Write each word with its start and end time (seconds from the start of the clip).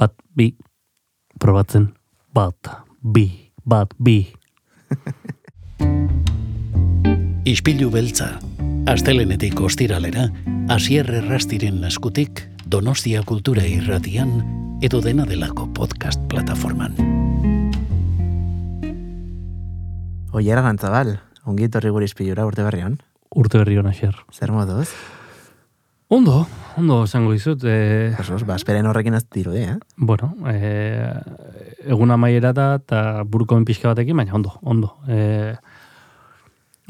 bat, 0.00 0.16
bi, 0.32 0.56
probatzen, 1.38 1.92
bat, 2.32 2.56
bi, 3.04 3.52
bat, 3.64 3.92
bi. 3.98 4.32
Ispilu 7.52 7.90
beltza, 7.92 8.38
astelenetik 8.88 9.60
ostiralera, 9.60 10.30
asier 10.72 11.04
errastiren 11.20 11.84
eskutik, 11.84 12.46
Donostia 12.70 13.22
Kultura 13.28 13.66
Irratian, 13.66 14.30
edo 14.80 15.02
dena 15.04 15.26
delako 15.28 15.68
podcast 15.76 16.20
plataforman. 16.32 16.96
Oiera 20.32 20.64
gantzabal, 20.64 21.18
ongi 21.44 21.68
etorri 21.68 21.92
gure 21.92 22.08
ispilura 22.08 22.48
urte 22.48 22.64
berrian. 22.64 23.02
Urte 23.36 23.58
berri 23.58 23.76
xer. 23.92 24.16
Zer 24.32 24.52
moduz? 24.52 24.88
Ondo, 26.10 26.44
ondo 26.76 27.04
esango 27.04 27.30
dizut. 27.30 27.62
E, 27.62 28.12
Jesús, 28.18 28.42
ba, 28.42 28.56
esperen 28.58 28.88
horrekin 28.90 29.14
ez 29.14 29.22
diru, 29.30 29.52
eh? 29.54 29.76
bueno, 29.94 30.32
e, 30.50 31.06
egun 31.86 32.10
amaiera 32.10 32.50
da, 32.52 32.64
eta 32.80 33.22
buruko 33.22 33.54
pixka 33.62 33.92
batekin, 33.92 34.18
baina 34.18 34.34
ondo, 34.34 34.56
ondo. 34.62 34.96
E, 35.06 35.54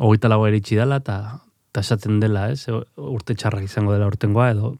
Ogeita 0.01 0.31
lago 0.33 0.47
eritxi 0.49 0.79
dela, 0.79 0.97
eta 1.05 1.83
esaten 1.83 2.17
dela, 2.23 2.47
ez? 2.49 2.65
E, 2.73 2.79
Urte 2.97 3.37
txarrak 3.37 3.67
izango 3.69 3.93
dela 3.93 4.09
urtengoa, 4.09 4.49
edo 4.55 4.73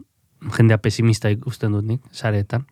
jendea 0.57 0.81
pesimista 0.81 1.29
ikusten 1.29 1.77
dut 1.77 1.85
nik, 1.85 2.01
sareetan. 2.11 2.65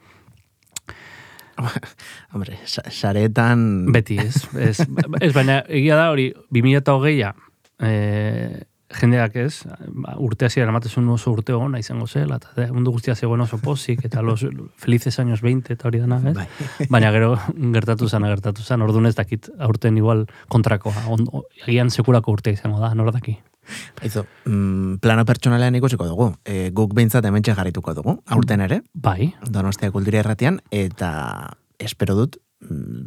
Hombre, 2.32 2.57
sa- 2.65 2.88
saretan... 2.88 3.93
Beti, 3.93 4.16
ez. 4.24 4.41
ez, 4.57 4.88
ez 5.21 5.32
baina 5.37 5.60
egia 5.69 6.01
da 6.01 6.09
hori, 6.16 6.30
2008a, 6.48 7.35
e, 7.85 7.93
jendeak 8.88 9.37
ez, 9.37 9.65
ba, 9.92 10.15
urte 10.24 10.47
hasieran 10.48 10.73
ematezun 10.73 11.09
oso 11.12 11.33
urte 11.34 11.55
ona 11.55 11.80
izango 11.80 12.06
zela, 12.09 12.38
eta 12.41 12.69
mundu 12.73 12.92
guztia 12.95 13.15
zegoen 13.15 13.42
oso 13.45 13.59
pozik, 13.60 14.05
eta 14.09 14.23
los 14.23 14.46
felices 14.77 15.19
años 15.19 15.42
20, 15.42 15.74
eta 15.74 15.88
hori 15.88 16.01
dana, 16.01 16.20
ez? 16.30 16.34
Bai. 16.37 16.46
Baina 16.95 17.12
gero 17.12 17.34
gertatu 17.74 18.09
zan, 18.09 18.24
gertatu 18.30 18.65
zan, 18.65 18.82
orduan 18.82 19.07
ez 19.07 19.15
dakit 19.18 19.51
aurten 19.59 19.98
igual 20.01 20.26
kontrakoa, 20.48 21.04
agian 21.66 21.90
sekulako 21.90 22.32
urtea 22.38 22.57
izango 22.57 22.80
da, 22.80 22.95
nor 22.95 23.13
daki. 23.13 23.37
Aizu, 24.01 24.24
mm, 24.48 24.98
plano 25.04 25.26
pertsonalean 25.29 25.76
ikusiko 25.76 26.07
dugu. 26.09 26.30
E, 26.48 26.70
guk 26.73 26.95
behintzat 26.96 27.26
hementxe 27.29 27.52
jarrituko 27.59 27.93
dugu, 27.95 28.16
aurten 28.26 28.65
ere, 28.65 28.82
Bai, 28.95 29.35
Donostia 29.45 29.93
Kultura 29.93 30.23
Erratian, 30.23 30.63
eta 30.73 31.10
espero 31.79 32.16
dut 32.16 32.41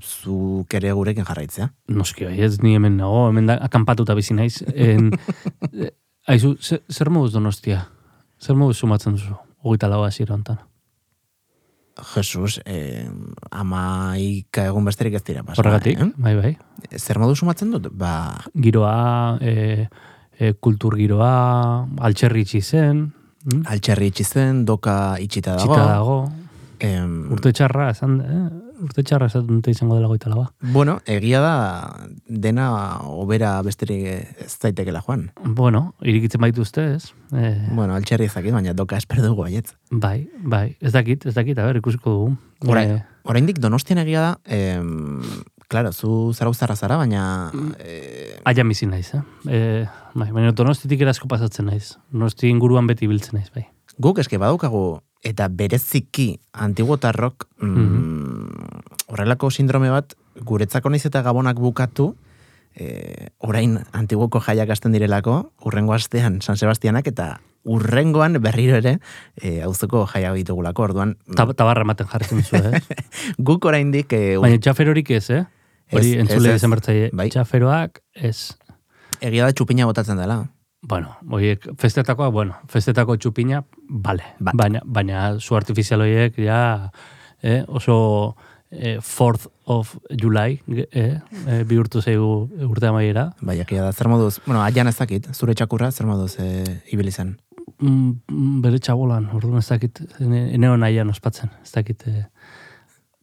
zuk 0.01 0.73
ere 0.73 0.91
gurekin 0.95 1.25
jarraitzea. 1.27 1.69
noski 1.89 2.25
bai, 2.25 2.39
ez 2.41 2.61
ni 2.63 2.75
hemen 2.75 2.97
nago, 2.97 3.27
hemen 3.29 3.47
da, 3.47 3.57
akampatuta 3.61 4.15
bizi 4.15 4.33
naiz. 4.33 4.61
En, 4.73 5.11
eh, 5.73 5.91
aizu, 6.27 6.55
zer, 6.61 6.81
zer 6.89 7.09
moduz 7.09 7.33
donostia? 7.33 7.87
Zer 8.41 8.55
moduz 8.55 8.77
sumatzen 8.77 9.17
duzu? 9.17 9.35
Hogeita 9.63 9.87
lau 9.91 10.03
hasiera 10.05 10.33
hontan. 10.35 10.57
Jesus, 12.15 12.61
eh, 12.65 13.05
amaika 13.51 14.63
egun 14.71 14.85
besterik 14.87 15.13
ez 15.19 15.23
dira. 15.27 15.43
Horregatik, 15.57 15.99
Eh? 15.99 16.07
bai, 16.17 16.35
bai. 16.39 16.57
Zer 16.97 17.19
modu 17.19 17.35
sumatzen 17.35 17.69
dut? 17.71 17.89
Ba, 17.93 18.39
Giroa, 18.55 19.37
e, 19.41 19.87
e, 20.39 20.53
kultur 20.53 20.95
giroa, 20.97 21.85
altxerri 21.99 22.41
itxi 22.47 22.61
zen, 22.61 23.11
mm? 23.43 23.65
altxerri 23.67 24.07
itxi 24.07 24.23
zen, 24.23 24.63
doka 24.65 25.17
itxita 25.19 25.57
dago. 25.57 25.73
txita 25.75 25.85
dago, 25.85 26.31
Em, 26.81 27.29
urte 27.29 27.51
txarra, 27.53 27.91
esan, 27.91 28.15
eh? 28.21 28.70
Urte 28.81 29.03
txarra 29.03 29.27
esaten 29.29 29.47
dute 29.59 29.71
izango 29.71 29.95
dela 29.95 30.07
goita 30.09 30.29
laua. 30.31 30.47
Bueno, 30.73 30.99
egia 31.05 31.39
da 31.43 31.53
dena 32.27 32.67
obera 33.07 33.53
besterik 33.65 34.05
ez 34.45 34.57
daitekela 34.61 35.01
joan. 35.05 35.29
Bueno, 35.45 35.93
irikitzen 36.01 36.41
baituzte, 36.41 36.87
ez? 36.95 37.11
E, 37.33 37.53
Bueno, 37.71 37.93
altxerri 37.95 38.25
ezakit, 38.25 38.53
baina 38.53 38.73
doka 38.73 38.97
espero 38.97 39.23
dugu 39.23 39.43
baietz. 39.43 39.73
bai, 39.91 40.27
bai, 40.43 40.77
ez 40.81 40.91
dakit, 40.93 41.25
ez 41.25 41.33
dakit, 41.35 41.57
a 41.59 41.65
ber, 41.65 41.77
ikusiko 41.77 42.11
dugu. 42.11 42.37
Orain, 42.67 42.89
Eh, 42.97 43.03
oraindik 43.23 43.57
donostian 43.59 43.97
egia 44.01 44.21
da, 44.21 44.39
em, 44.45 45.21
claro, 45.67 45.91
zu 45.93 46.33
zarauztarra 46.33 46.75
zara, 46.75 46.97
baina 46.97 47.51
eh, 47.79 48.39
Aian 48.45 48.67
bizi 48.69 48.85
naiz, 48.85 49.13
eh? 49.15 49.21
E, 49.47 49.87
bai, 50.13 50.31
baina 50.31 50.51
donostitik 50.51 51.01
erasko 51.01 51.27
pasatzen 51.27 51.65
naiz. 51.65 51.97
Donosti 52.11 52.49
inguruan 52.49 52.87
beti 52.87 53.07
biltzen 53.07 53.37
naiz, 53.39 53.49
bai. 53.55 53.67
guk 54.01 54.17
eske 54.19 54.37
badaukagu 54.39 54.99
eta 55.23 55.47
bereziki 55.49 56.39
antiguotarrok 56.53 57.43
mm, 57.61 58.70
horrelako 59.11 59.51
sindrome 59.51 59.91
bat 59.91 60.15
guretzako 60.47 60.89
naiz 60.93 61.05
eta 61.09 61.21
gabonak 61.25 61.59
bukatu 61.59 62.13
e, 62.75 63.29
orain 63.43 63.77
antiguoko 63.91 64.39
jaiak 64.43 64.69
hasten 64.71 64.93
direlako, 64.95 65.51
urrengo 65.67 65.93
astean 65.93 66.39
San 66.41 66.57
Sebastianak 66.57 67.07
eta 67.11 67.33
urrengoan 67.67 68.39
berriro 68.41 68.77
ere 68.79 68.95
e, 69.37 69.59
auzoko 69.67 70.05
jaiak 70.09 70.37
ditugulako, 70.39 70.87
orduan 70.89 71.17
Ta- 71.35 71.49
Tabarra 71.53 71.83
ematen 71.85 72.07
jartzen 72.09 72.41
zu, 72.43 72.57
eh? 72.57 72.79
guk 73.51 73.65
oraindik 73.69 74.13
e, 74.17 74.37
Baina 74.41 74.57
txaferorik 74.63 75.11
ez, 75.19 75.27
eh? 75.35 75.43
Hori 75.91 76.15
entzule 76.23 76.55
izan 76.55 76.71
bertzaile. 76.71 77.09
Bai. 77.11 77.27
Txaferoak 77.33 77.99
ez. 78.15 78.53
egia 79.19 79.45
da 79.45 79.51
txupina 79.51 79.85
botatzen 79.89 80.17
dela. 80.17 80.45
Bueno, 80.81 81.11
horiek 81.29 81.67
festetakoa, 81.77 82.29
bueno, 82.33 82.55
festetako 82.71 83.17
txupina, 83.19 83.59
bale. 83.89 84.23
Bat. 84.39 84.55
Baina, 84.57 84.79
baina 84.85 85.25
zu 85.37 85.59
artifizial 85.59 86.01
horiek 86.01 86.39
ja 86.41 86.61
eh, 87.43 87.61
oso 87.67 87.97
eh, 88.71 88.99
4th 88.99 89.47
of 89.65 89.97
July 90.09 90.61
eh, 90.67 91.19
eh, 91.47 91.63
bihurtu 91.67 92.01
zaigu 92.01 92.49
urte 92.67 92.87
amaiera. 92.87 93.31
Bai, 93.41 93.59
da, 93.69 93.91
zer 93.91 94.07
moduz, 94.07 94.39
bueno, 94.45 94.61
aian 94.63 94.87
ez 94.87 94.97
dakit, 94.97 95.29
zure 95.35 95.55
txakurra, 95.55 95.91
zer 95.91 96.07
moduz 96.07 96.35
e, 96.39 96.81
ibili 96.91 97.11
zen. 97.11 97.35
Mm, 97.79 98.21
mm, 98.31 98.59
bere 98.63 98.79
txabolan, 98.79 99.29
orduan 99.35 99.61
ez 99.61 99.67
dakit, 99.69 100.01
ene 100.19 100.47
ene 100.55 100.75
nahian 100.77 101.09
ospatzen, 101.09 101.51
ez 101.63 101.71
dakit. 101.75 102.07
Eh. 102.07 102.25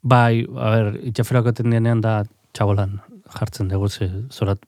Bai, 0.02 0.44
a 0.56 0.72
ber, 0.76 0.98
itxaferako 1.10 1.54
tendenean 1.58 2.02
da 2.04 2.22
txabolan 2.52 2.98
jartzen 3.34 3.68
dugu, 3.68 3.88
ze, 3.88 4.08
zorat, 4.30 4.62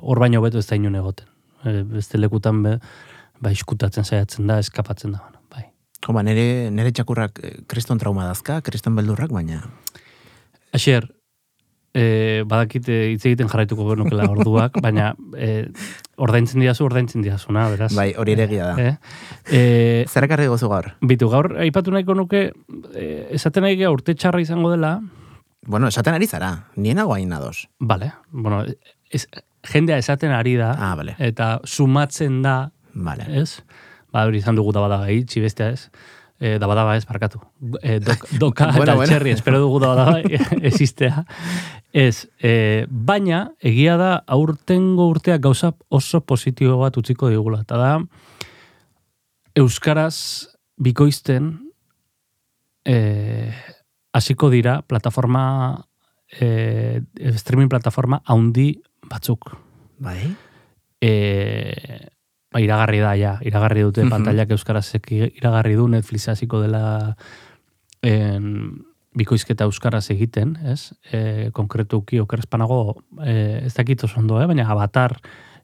hor 0.00 0.20
baino 0.20 0.40
beto 0.42 0.58
ez 0.58 0.66
da 0.66 0.78
inun 0.78 0.98
egoten. 1.00 1.28
E, 1.64 1.82
beste 1.84 2.18
lekutan 2.18 2.62
be, 2.64 2.78
ba, 3.40 3.52
iskutatzen 3.52 4.04
saiatzen 4.04 4.48
da, 4.48 4.58
eskapatzen 4.62 5.16
da. 5.16 5.22
Bai. 5.52 5.66
Jo, 6.04 6.14
ba, 6.16 6.24
nere, 6.26 6.70
nere 6.72 6.92
txakurrak 6.92 7.40
kriston 7.68 8.00
trauma 8.00 8.26
dazka, 8.28 8.60
kriston 8.64 8.98
beldurrak, 8.98 9.32
baina... 9.32 9.62
Aixer, 10.76 11.08
e, 11.94 12.42
badakit 12.46 12.88
e, 12.88 12.98
hitz 13.14 13.24
egiten 13.26 13.48
jarraituko 13.50 13.88
genukela 13.90 14.28
orduak, 14.30 14.76
baina 14.84 15.12
e, 15.36 15.66
ordaintzen 16.20 16.60
diazu, 16.62 16.84
ordaintzen 16.86 17.24
diazuna, 17.24 17.68
beraz. 17.72 17.90
Bai, 17.96 18.10
hori 18.18 18.36
ere 18.36 18.44
egia 18.46 18.68
da. 18.70 18.84
Eh? 18.84 18.94
E, 19.50 19.62
Zer 20.08 20.26
ekarri 20.28 20.46
gozu 20.52 20.68
gaur? 20.70 20.92
bitu, 21.02 21.28
gaur, 21.32 21.52
aipatu 21.64 21.90
nahiko 21.94 22.14
nuke, 22.18 22.44
e, 22.94 23.06
esaten 23.38 23.66
nahi 23.66 23.78
gea 23.80 23.90
urte 23.90 24.14
txarra 24.14 24.42
izango 24.44 24.70
dela, 24.74 24.98
Bueno, 25.70 25.90
esaten 25.92 26.14
ari 26.16 26.24
zara, 26.26 26.46
nien 26.80 26.96
hau 26.98 27.10
hain 27.12 27.32
ados. 27.36 27.66
Bale, 27.78 28.06
bueno, 28.32 28.62
ez, 29.12 29.26
jendea 29.68 29.98
esaten 30.00 30.32
ari 30.32 30.54
da, 30.56 30.70
Ah, 30.72 30.94
bale, 30.96 31.12
eta 31.20 31.58
sumatzen 31.68 32.38
da, 32.42 32.70
bale. 32.94 33.26
ez? 33.42 33.60
Ba, 34.10 34.22
hori 34.24 34.40
izan 34.40 34.56
dugu 34.56 34.72
dabadaga 34.72 35.10
itxi 35.12 35.42
bestea 35.44 35.68
ez? 35.74 35.90
E, 36.40 36.54
dabadaga 36.58 36.96
ez, 36.96 37.04
barkatu. 37.04 37.42
E, 37.82 37.98
dok, 38.06 38.24
doka 38.40 38.70
Bueno, 38.72 38.82
eta 38.84 38.94
bueno. 38.96 39.10
txerri, 39.12 39.34
espero 39.36 39.60
dugu 39.60 39.80
dabadaga 39.82 40.22
existea. 40.70 41.26
Ez, 41.92 42.30
e, 42.40 42.86
baina, 42.88 43.50
egia 43.60 43.98
da, 44.00 44.12
aurtengo 44.26 45.10
urteak 45.12 45.42
gauza 45.44 45.74
oso 45.88 46.22
positibo 46.24 46.78
bat 46.80 46.96
utziko 46.96 47.28
digula. 47.28 47.60
Eta 47.66 47.76
da, 47.76 47.92
Euskaraz 49.60 50.48
bikoizten 50.80 51.52
e, 52.88 53.52
hasiko 54.16 54.48
dira 54.48 54.80
plataforma 54.82 55.84
e, 56.32 57.02
streaming 57.36 57.68
plataforma 57.68 58.22
haundi 58.24 58.72
batzuk. 59.10 59.52
Bai? 60.00 60.30
E, 61.02 62.08
ba, 62.52 62.60
iragarri 62.60 62.98
da, 63.00 63.14
ja, 63.16 63.38
iragarri 63.46 63.82
dute 63.82 64.02
Mhm. 64.04 64.10
pantailak 64.10 64.50
euskaraz 64.50 64.86
iragarri 65.10 65.74
du 65.74 65.88
Netflix 65.88 66.28
hasiko 66.28 66.60
dela 66.60 67.16
en, 68.02 68.84
bikoizketa 69.14 69.64
euskaraz 69.66 70.10
egiten, 70.10 70.56
ez? 70.70 70.92
E, 71.12 71.50
konkretuki 71.52 72.20
okerrezpanago, 72.22 73.02
e, 73.24 73.62
ez 73.66 73.74
dakit 73.74 74.04
oso 74.06 74.20
ondo, 74.20 74.40
eh? 74.40 74.46
baina 74.46 74.68
avatar 74.70 75.16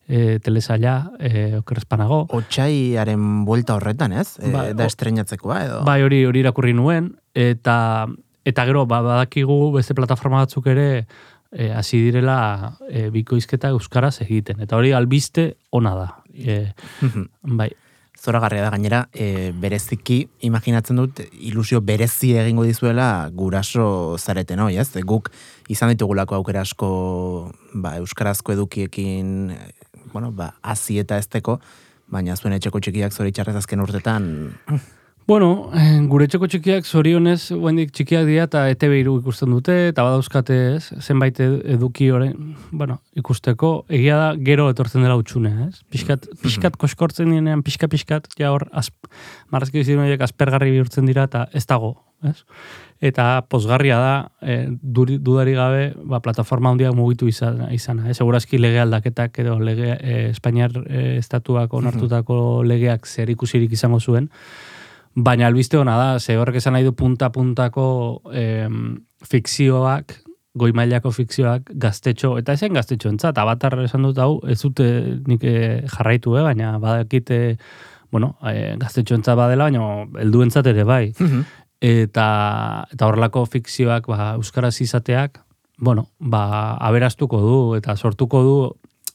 e, 0.09 0.39
telesaila 0.43 1.13
e, 1.19 1.57
okerrezpanago. 1.61 2.27
Otxaiaren 2.35 3.45
buelta 3.47 3.77
horretan, 3.79 4.13
ez? 4.13 4.37
E, 4.43 4.51
Ba, 4.51 4.73
da 4.75 4.87
estrenatzekoa, 4.91 5.61
edo? 5.65 5.85
Bai, 5.87 6.01
hori 6.03 6.25
hori 6.27 6.43
irakurri 6.43 6.75
nuen, 6.75 7.13
eta 7.35 8.07
eta 8.47 8.65
gero, 8.67 8.85
ba, 8.87 9.01
badakigu 9.03 9.73
beste 9.75 9.95
plataforma 9.95 10.45
batzuk 10.45 10.67
ere 10.71 11.07
e, 11.51 11.71
hasi 11.75 11.99
direla 12.03 12.77
e, 12.91 13.09
bikoizketa 13.11 13.71
euskaraz 13.75 14.21
egiten. 14.23 14.61
Eta 14.63 14.77
hori 14.79 14.93
albiste 14.95 15.57
ona 15.71 15.95
da. 15.99 16.09
E, 16.37 16.73
bai, 17.43 17.71
Zoragarria 18.17 18.63
da 18.63 18.71
gainera, 18.71 19.09
e, 19.13 19.53
bereziki, 19.53 20.29
imaginatzen 20.41 20.97
dut, 20.97 21.21
ilusio 21.37 21.83
berezi 21.85 22.33
egingo 22.41 22.65
dizuela 22.65 23.29
guraso 23.33 24.17
zareten 24.19 24.63
hoi, 24.65 24.79
ez? 24.81 24.89
Guk 25.05 25.29
izan 25.69 25.93
ditugulako 25.93 26.39
aukera 26.39 26.65
asko 26.65 26.89
ba, 27.75 27.97
euskarazko 28.01 28.57
edukiekin, 28.57 29.51
e, 29.53 29.59
bueno, 30.15 30.33
ba, 30.33 30.55
hazi 30.63 30.99
eta 31.03 31.21
ezteko, 31.21 31.59
baina 32.09 32.37
zuen 32.37 32.57
etxeko 32.57 32.81
txikiak 32.81 33.13
zoritxarrez 33.13 33.57
azken 33.61 33.85
urtetan, 33.85 34.31
Bueno, 35.27 35.73
eh, 35.75 35.99
gure 36.07 36.29
txoko 36.31 36.47
txikiak 36.47 36.87
zorionez, 36.87 37.49
guendik 37.51 37.91
txikiak 37.91 38.29
dira 38.29 38.45
eta 38.47 38.61
ETB 38.71 38.93
iru 39.01 39.17
ikusten 39.19 39.51
dute, 39.51 39.75
eta 39.89 40.05
badauzkate 40.07 40.59
ez, 40.77 40.85
zenbait 41.03 41.41
ed- 41.43 41.65
eduki 41.75 42.13
orain, 42.15 42.53
bueno, 42.71 43.01
ikusteko, 43.19 43.71
egia 43.91 44.21
da 44.21 44.29
gero 44.39 44.69
etortzen 44.71 45.03
dela 45.03 45.17
utxune, 45.19 45.51
ez? 45.67 45.81
Piskat, 45.91 46.29
piskat 46.45 46.79
koskortzen 46.79 47.33
dienean, 47.35 47.65
piska 47.67 47.89
piskat, 47.91 48.29
ja 48.39 48.53
hor, 48.55 48.69
az, 48.71 48.93
marrazki 49.51 49.81
bizitun 49.81 50.05
horiek 50.05 50.23
aspergarri 50.23 50.71
bihurtzen 50.77 51.11
dira, 51.11 51.27
eta 51.27 51.49
ez 51.51 51.65
dago, 51.67 51.97
ez? 52.23 52.37
Eta 53.03 53.43
pozgarria 53.51 53.99
da, 53.99 54.15
eh, 54.47 54.69
duri, 54.81 55.19
dudari 55.19 55.59
gabe, 55.59 55.91
ba, 56.07 56.23
plataforma 56.23 56.71
handiak 56.71 56.95
mugitu 56.95 57.27
izan, 57.27 57.67
izana. 57.75 58.07
Eh? 58.09 58.15
Segurazki 58.15 58.63
lege 58.63 58.79
aldaketak 58.81 59.43
edo 59.43 59.59
lege, 59.59 59.91
eh, 59.99 60.31
Espainiar 60.31 60.71
eh, 60.87 61.19
estatuak 61.19 61.75
onartutako 61.75 62.63
legeak 62.63 63.11
zer 63.11 63.29
ikusirik 63.35 63.75
izango 63.75 63.99
zuen, 63.99 64.31
Baina 65.17 65.47
albiste 65.49 65.79
hona 65.81 65.97
da, 65.97 66.09
ze 66.21 66.37
horrek 66.37 66.59
esan 66.61 66.75
nahi 66.77 66.85
du 66.85 66.93
punta-puntako 66.93 67.87
em, 68.37 68.81
fikzioak, 69.25 70.13
goi 70.57 70.73
mailako 70.77 71.13
fikzioak 71.13 71.71
gaztetxo, 71.81 72.35
eta 72.41 72.57
ezen 72.57 72.77
gaztetxo 72.77 73.09
entzat, 73.13 73.39
abatar 73.41 73.79
esan 73.85 74.05
dut 74.05 74.19
hau, 74.21 74.39
ez 74.49 74.59
dute 74.61 74.87
nik 75.29 75.45
eh, 75.45 75.85
jarraitu, 75.93 76.37
eh, 76.37 76.45
baina 76.45 76.75
badakite, 76.83 77.39
bueno, 78.13 78.35
eh, 78.45 78.75
gaztetxo 78.81 79.17
entzat 79.17 79.39
badela, 79.41 79.71
baina 79.71 80.05
heldu 80.21 80.45
entzat 80.45 80.69
ere 80.73 80.85
bai. 80.85 81.07
Eta, 81.81 82.27
eta 82.93 83.09
horrelako 83.09 83.45
fikzioak, 83.53 84.09
ba, 84.09 84.35
euskaraz 84.37 84.75
izateak, 84.81 85.41
bueno, 85.79 86.09
ba, 86.21 86.77
aberastuko 86.89 87.41
du, 87.41 87.59
eta 87.77 87.97
sortuko 87.97 88.43
du, 88.43 88.57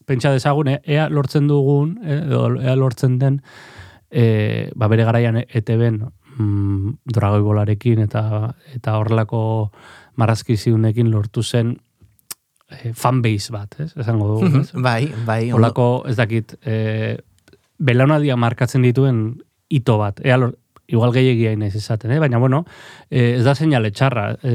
pentsa 0.06 0.34
dezagun, 0.34 0.68
e- 0.68 0.82
ea 0.86 1.08
lortzen 1.10 1.48
dugun, 1.50 1.96
eh, 2.06 2.22
ea 2.66 2.76
lortzen 2.76 3.18
den, 3.22 3.42
e, 4.12 4.70
ba 4.76 4.90
bere 4.92 5.06
garaian 5.08 5.40
ETB-en 5.42 6.02
mm, 6.38 6.94
dragoi 7.16 7.42
bolarekin 7.46 8.04
eta, 8.04 8.54
eta 8.76 8.98
horrelako 9.00 9.72
marrazki 10.20 10.58
ziunekin 10.58 11.12
lortu 11.12 11.44
zen 11.44 11.76
e, 12.70 12.94
fanbase 12.94 13.54
bat, 13.56 13.80
ez? 13.80 13.92
Esango 13.96 14.28
dugu, 14.36 14.62
ez? 14.62 14.72
bai, 14.76 15.12
bai. 15.26 15.44
ondo. 15.50 15.60
Holako, 15.60 15.88
ez 16.12 16.18
dakit, 16.20 16.58
e, 16.66 17.18
belaunaldia 17.80 18.38
markatzen 18.38 18.84
dituen 18.86 19.24
hito 19.72 19.98
bat. 20.02 20.20
Ea 20.26 20.38
lor, 20.38 20.58
igual 20.88 21.14
gehiagia 21.16 21.54
inaiz 21.56 21.76
esaten, 21.76 22.12
eh? 22.12 22.20
baina 22.20 22.40
bueno, 22.42 22.64
e, 23.10 23.38
ez 23.38 23.44
da 23.46 23.56
seinale 23.56 23.92
txarra 23.96 24.26
e, 24.44 24.54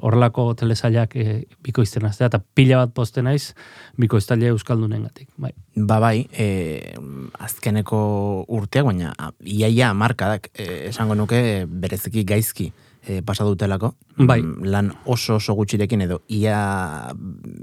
horrelako 0.00 0.52
telesailak 0.58 1.16
e, 1.16 1.44
bikoizten 1.64 2.06
aztea, 2.06 2.30
eta 2.30 2.40
pila 2.54 2.82
bat 2.84 2.94
posten 2.94 3.26
naiz 3.28 3.54
bikoiztaile 3.98 4.52
euskaldunengatik. 4.52 5.28
Bai. 5.36 5.52
Ba 5.76 5.98
bai, 6.02 6.26
e, 6.32 6.94
azkeneko 7.38 8.00
urteak, 8.48 8.86
baina 8.86 9.14
iaia 9.42 9.92
markadak 9.94 10.50
e, 10.54 10.88
esango 10.92 11.18
nuke 11.18 11.40
bereziki 11.68 12.24
gaizki 12.28 12.72
e, 13.08 13.22
pasa 13.22 13.44
dutelako. 13.44 13.94
Bai. 14.16 14.42
Mm, 14.42 14.68
Lan 14.68 14.90
oso 15.08 15.38
oso 15.38 15.54
gutxirekin 15.56 16.04
edo 16.04 16.20
ia 16.28 16.58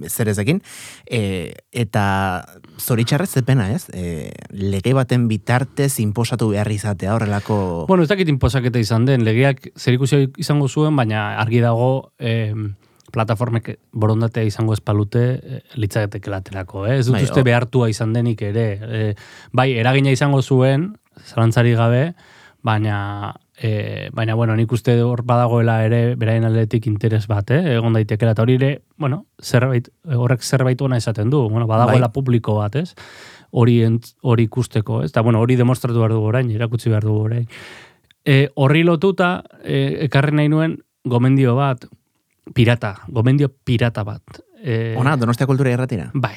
zerezekin. 0.10 0.62
E, 1.06 1.54
eta 1.72 2.06
zoritxarrez 2.82 3.30
zepena 3.30 3.70
ez, 3.76 3.86
e, 3.94 4.32
lege 4.50 4.96
baten 4.98 5.28
bitartez 5.30 5.94
inposatu 6.04 6.50
behar 6.56 6.72
izatea 6.72 7.14
horrelako... 7.16 7.86
Bueno, 7.88 8.04
ez 8.04 8.10
dakit 8.10 8.30
inposaketa 8.34 8.82
izan 8.82 9.06
den, 9.06 9.24
legeak 9.28 9.70
zerikusia 9.78 10.26
izango 10.42 10.68
zuen, 10.68 10.96
baina 10.98 11.36
argi 11.42 11.62
dago 11.64 12.12
eh, 12.18 12.54
plataformek 13.16 13.76
borondatea 13.94 14.44
izango 14.50 14.74
espalute 14.76 15.26
eh, 15.36 15.62
litzaketeke 15.80 16.34
laterako, 16.34 16.88
eh? 16.90 17.00
Ez 17.00 17.06
dut 17.08 17.20
Bai, 17.20 17.24
uste 17.28 17.46
behartua 17.46 17.90
izan 17.94 18.16
denik 18.16 18.42
ere. 18.50 18.68
Eh, 18.82 19.12
bai, 19.54 19.72
eragina 19.78 20.12
izango 20.16 20.42
zuen, 20.42 20.94
zalantzari 21.30 21.76
gabe, 21.78 22.06
baina 22.66 22.98
E, 23.58 24.10
baina, 24.12 24.36
bueno, 24.36 24.56
nik 24.56 24.72
uste 24.76 24.98
hor 25.04 25.22
badagoela 25.24 25.78
ere 25.86 26.16
beraien 26.20 26.44
aldetik 26.44 26.88
interes 26.92 27.24
bat, 27.32 27.54
eh? 27.56 27.76
egon 27.78 27.96
daitekela, 27.96 28.34
eta 28.36 28.44
hori 28.44 28.58
ere, 28.60 28.72
bueno, 29.00 29.26
zerbait, 29.42 29.88
horrek 30.12 30.44
zerbait 30.44 30.82
ona 30.82 30.98
esaten 31.00 31.30
du, 31.32 31.46
bueno, 31.50 31.68
badagoela 31.68 32.10
Bai. 32.10 32.14
publiko 32.14 32.58
bat, 32.60 32.76
ez? 32.76 32.94
Hori, 33.56 33.78
hori 34.22 34.48
ikusteko, 34.50 35.04
ez? 35.06 35.12
Eta, 35.14 35.24
bueno, 35.24 35.40
hori 35.40 35.56
demostratu 35.56 36.02
behar 36.02 36.12
dugu 36.18 36.34
orain, 36.34 36.50
erakutsi 36.52 36.92
behar 36.92 37.08
dugu 37.08 37.30
orain. 37.30 37.46
E, 38.26 38.50
horri 38.56 38.84
lotuta, 38.84 39.38
e, 39.64 40.06
ekarri 40.10 40.36
nahi 40.36 40.52
nuen, 40.52 40.76
gomendio 41.06 41.56
bat, 41.56 41.88
pirata, 42.54 42.98
gomendio 43.08 43.54
pirata 43.64 44.04
bat. 44.04 44.42
E, 44.60 44.96
Ona, 45.00 45.16
Donostia 45.16 45.48
Kultura 45.48 45.72
irratira. 45.72 46.10
Bai, 46.14 46.36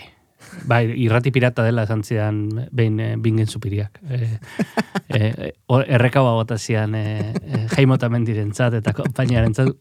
bai, 0.68 0.84
irrati 0.96 1.30
pirata 1.34 1.62
dela 1.64 1.84
esan 1.86 2.02
zidan 2.04 2.68
behin 2.72 2.98
e, 3.00 3.08
bingen 3.16 3.46
supiriak. 3.46 4.00
E, 4.08 4.38
e, 5.08 5.52
errekaua 5.68 6.32
bota 6.36 6.58
zian 6.58 6.94
e, 6.94 7.04
e, 7.42 7.66
jaimota 7.74 8.08
mendirentzat 8.12 8.74
eta 8.80 8.92
konpainiarentzat 8.96 9.72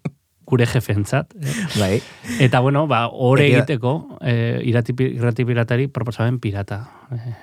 gure 0.48 0.66
jefentzat. 0.66 1.34
E. 1.36 1.56
Bai. 1.80 2.02
Eta 2.40 2.60
bueno, 2.64 2.86
ba, 2.88 3.08
hore 3.12 3.48
Egia- 3.48 3.64
egiteko 3.64 4.18
e, 4.22 4.62
irrati, 4.70 4.96
irrati 5.12 5.46
piratari 5.46 5.88
proposamen 5.88 6.40
pirata. 6.40 6.84
E, 7.12 7.34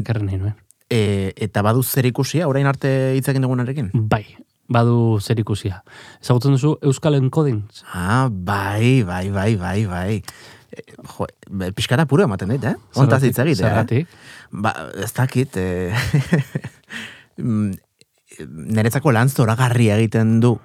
ekarri 0.00 0.24
nahi 0.28 0.38
nuen. 0.40 0.54
E, 0.92 1.32
eta 1.36 1.62
badu 1.64 1.82
zer 1.82 2.04
ikusia, 2.08 2.48
orain 2.48 2.66
arte 2.68 3.14
hitz 3.16 3.28
egin 3.32 3.44
dugunarekin? 3.44 3.90
Bai, 3.94 4.24
badu 4.72 5.18
zer 5.20 5.38
ikusia. 5.40 5.82
Ezagutzen 6.20 6.52
duzu 6.56 6.74
Euskal 6.84 7.16
Encodings? 7.16 7.84
Ah, 7.92 8.28
bai, 8.30 9.02
bai, 9.04 9.28
bai, 9.32 9.54
bai, 9.60 9.78
bai. 9.88 10.22
E, 10.72 10.82
jo, 10.96 11.26
pixkara 11.76 12.06
puro 12.08 12.24
ematen 12.24 12.48
dit, 12.48 12.64
eh? 12.64 12.74
Ontaz 12.96 13.22
hitz 13.22 13.38
egitea. 13.38 13.84
eh? 13.90 14.04
Ba, 14.50 14.72
ez 15.04 15.12
dakit, 15.12 15.56
eh, 15.60 15.92
mm, 17.36 17.72
niretzako 18.72 19.12
lan 19.12 19.28
zoragarri 19.28 19.90
egiten 19.92 20.38
du, 20.40 20.56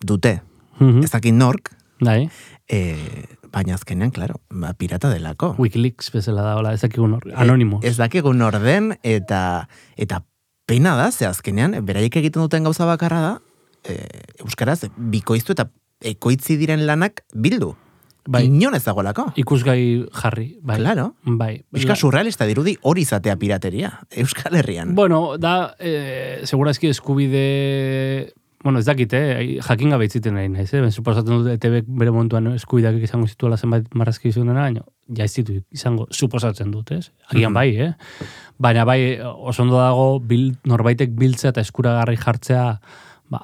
dute. 0.00 0.40
Mhm. 0.78 1.02
Ez 1.04 1.10
dakit 1.10 1.34
nork, 1.34 1.70
Bai, 2.02 2.28
eh, 2.68 3.26
baina 3.52 3.74
azkenean, 3.74 4.10
claro, 4.10 4.40
ba, 4.50 4.72
pirata 4.74 5.10
delako. 5.12 5.54
Wikileaks 5.58 6.10
bezala 6.14 6.42
da, 6.46 6.56
hola, 6.58 6.72
ez 6.74 6.80
dakigun 6.82 7.14
hor, 7.18 7.26
Anonymous. 7.34 7.84
Eh, 7.84 7.88
Ez 7.92 7.96
dakigun 8.00 8.40
orden, 8.42 8.94
eta, 9.02 9.68
eta 9.96 10.22
pena 10.66 10.96
da, 10.96 11.10
ze 11.12 11.26
azkenean, 11.26 11.76
beraiek 11.84 12.16
egiten 12.16 12.42
duten 12.42 12.64
gauza 12.64 12.86
bakarra 12.86 13.20
da, 13.20 13.32
eh, 13.84 14.22
Euskaraz, 14.42 14.84
bikoiztu 14.96 15.52
eta 15.52 15.68
ekoitzi 16.00 16.56
diren 16.58 16.86
lanak 16.86 17.22
bildu. 17.34 17.76
Bai. 18.24 18.44
Inon 18.46 18.74
ez 18.74 18.84
dagoelako. 18.84 19.32
ikusgai 19.36 20.06
jarri, 20.14 20.58
bai. 20.62 20.76
Claro. 20.78 21.14
Bai. 21.24 21.64
Bizka 21.74 21.96
surrealista 21.96 22.46
dirudi 22.46 22.76
hori 22.82 23.02
izatea 23.02 23.34
pirateria, 23.36 24.00
Euskal 24.10 24.54
Herrian. 24.54 24.94
Bueno, 24.94 25.36
da, 25.38 25.74
eh, 25.78 26.42
segurazki 26.44 26.88
eskubide... 26.88 28.32
Bueno, 28.62 28.78
ez 28.78 28.84
dakit, 28.86 29.10
eh? 29.12 29.58
jakin 29.58 29.90
gabe 29.90 30.04
itziten 30.06 30.36
nahi 30.38 30.48
naiz, 30.48 30.68
eh? 30.72 30.84
Suposatzen 30.94 31.34
dut 31.40 31.48
ETB 31.50 31.80
bere 31.98 32.12
momentuan 32.14 32.46
eskubideak 32.54 33.00
izango 33.02 33.26
zituela 33.26 33.56
zenbait 33.58 33.88
marrazki 33.98 34.28
izunena, 34.30 34.62
baina 34.68 34.84
ja 35.18 35.24
ez 35.26 35.32
ditu 35.34 35.56
izango 35.74 36.06
suposatzen 36.14 36.70
dut, 36.70 36.92
ez? 36.94 37.10
Agian 37.26 37.50
Mhm. 37.50 37.54
bai, 37.54 37.76
eh? 37.88 37.92
Baina 38.62 38.84
bai, 38.86 39.18
oso 39.20 39.64
ondo 39.64 39.80
dago 39.80 40.20
bil, 40.20 40.52
norbaitek 40.64 41.10
biltzea 41.10 41.50
eta 41.50 41.60
eskuragarri 41.60 42.16
jartzea 42.16 42.80
ba, 43.32 43.40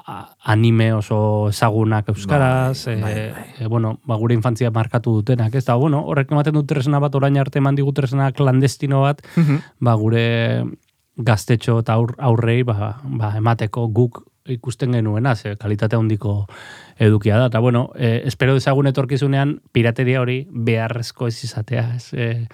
anime 0.53 0.91
oso 0.93 1.49
ezagunak 1.49 2.09
euskaraz, 2.13 2.85
Bai, 2.85 2.95
bai, 3.01 3.13
eh, 3.17 3.31
bai. 3.33 3.45
eh, 3.59 3.67
bueno, 3.67 3.95
ba, 4.05 4.15
gure 4.21 4.35
infantzia 4.37 4.69
markatu 4.75 5.15
dutenak, 5.19 5.55
ez 5.57 5.65
da, 5.65 5.75
bueno, 5.81 6.03
horrek 6.05 6.31
ematen 6.35 6.53
dut 6.53 6.67
tresna 6.69 6.99
bat, 7.01 7.15
orain 7.17 7.37
arte 7.41 7.57
eman 7.57 7.75
digu 7.79 7.91
tresna 7.97 8.31
klandestino 8.31 9.01
bat, 9.07 9.23
Mhm. 9.35 9.57
ba, 9.79 9.95
gure 9.95 10.25
gaztetxo 11.17 11.79
eta 11.81 11.93
aur, 11.99 12.13
aurrei 12.17 12.61
ba, 12.63 12.99
ba, 13.03 13.33
emateko 13.37 13.87
guk 13.91 14.23
ikusten 14.49 14.93
genuena, 14.95 15.35
ze 15.35 15.55
kalitate 15.61 15.95
handiko 15.97 16.47
edukia 16.97 17.37
da. 17.37 17.47
Eta 17.51 17.59
bueno, 17.59 17.89
eh, 17.95 18.23
espero 18.25 18.53
dezagun 18.55 18.87
etorkizunean 18.87 19.59
pirateria 19.71 20.21
hori 20.23 20.47
beharrezko 20.49 21.27
ez 21.27 21.43
izatea. 21.43 21.83
Ez, 21.95 22.07
eh, 22.13 22.47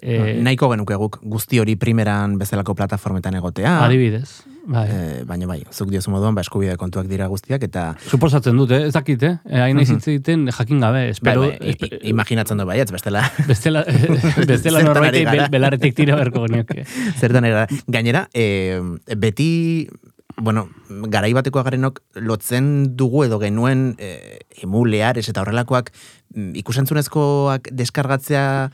eh, 0.00 0.38
Nahiko 0.42 0.68
genuke 0.70 0.96
guk 0.96 1.18
guzti 1.22 1.58
hori 1.60 1.76
primeran 1.76 2.38
bezalako 2.38 2.74
plataformetan 2.74 3.34
egotea. 3.40 3.78
adibidez. 3.84 4.42
Bai. 4.64 4.84
Eh, 4.88 5.24
baina 5.26 5.46
bai, 5.50 5.64
zuk 5.74 5.88
diozu 5.90 6.12
moduan, 6.14 6.36
ba, 6.36 6.40
eskubide 6.44 6.76
kontuak 6.78 7.08
dira 7.10 7.26
guztiak, 7.26 7.64
eta 7.66 7.96
Suposatzen 8.06 8.54
dut, 8.56 8.70
eh? 8.70 8.84
ez 8.86 8.92
dakit, 8.94 9.22
eh? 9.26 9.32
Eh, 9.50 9.58
Hain 9.58 9.80
hitz 9.82 10.06
egiten 10.06 10.46
jakin 10.54 10.78
gabe. 10.80 11.00
bai, 11.00 11.08
Espero, 11.10 11.40
bai, 11.48 11.56
i- 11.60 11.72
espe- 11.74 11.88
i- 11.98 12.08
imaginatzen 12.12 12.58
du 12.58 12.64
baietz, 12.64 12.92
bestela, 12.94 13.24
bestela, 13.48 13.82
bestela 14.46 14.82
gara? 14.86 15.00
bel- 15.10 15.48
belarretik 15.50 15.96
tira 15.96 16.14
berko 16.14 16.46
genioke. 16.46 16.84
zertan 17.20 17.44
era. 17.44 17.66
Gainera, 17.88 18.28
eh, 18.34 18.78
beti, 19.18 19.88
bueno, 20.36 20.68
garai 21.10 21.32
bateko 21.34 21.60
garenok 21.66 21.98
lotzen 22.14 22.94
dugu 22.96 23.24
edo 23.24 23.40
genuen 23.42 23.96
eh, 23.98 24.38
emuleares 24.62 25.28
eta 25.28 25.42
horrelakoak 25.42 25.90
mm, 26.34 26.54
ikusentzunezkoak 26.62 27.68
deskargatzea 27.72 28.70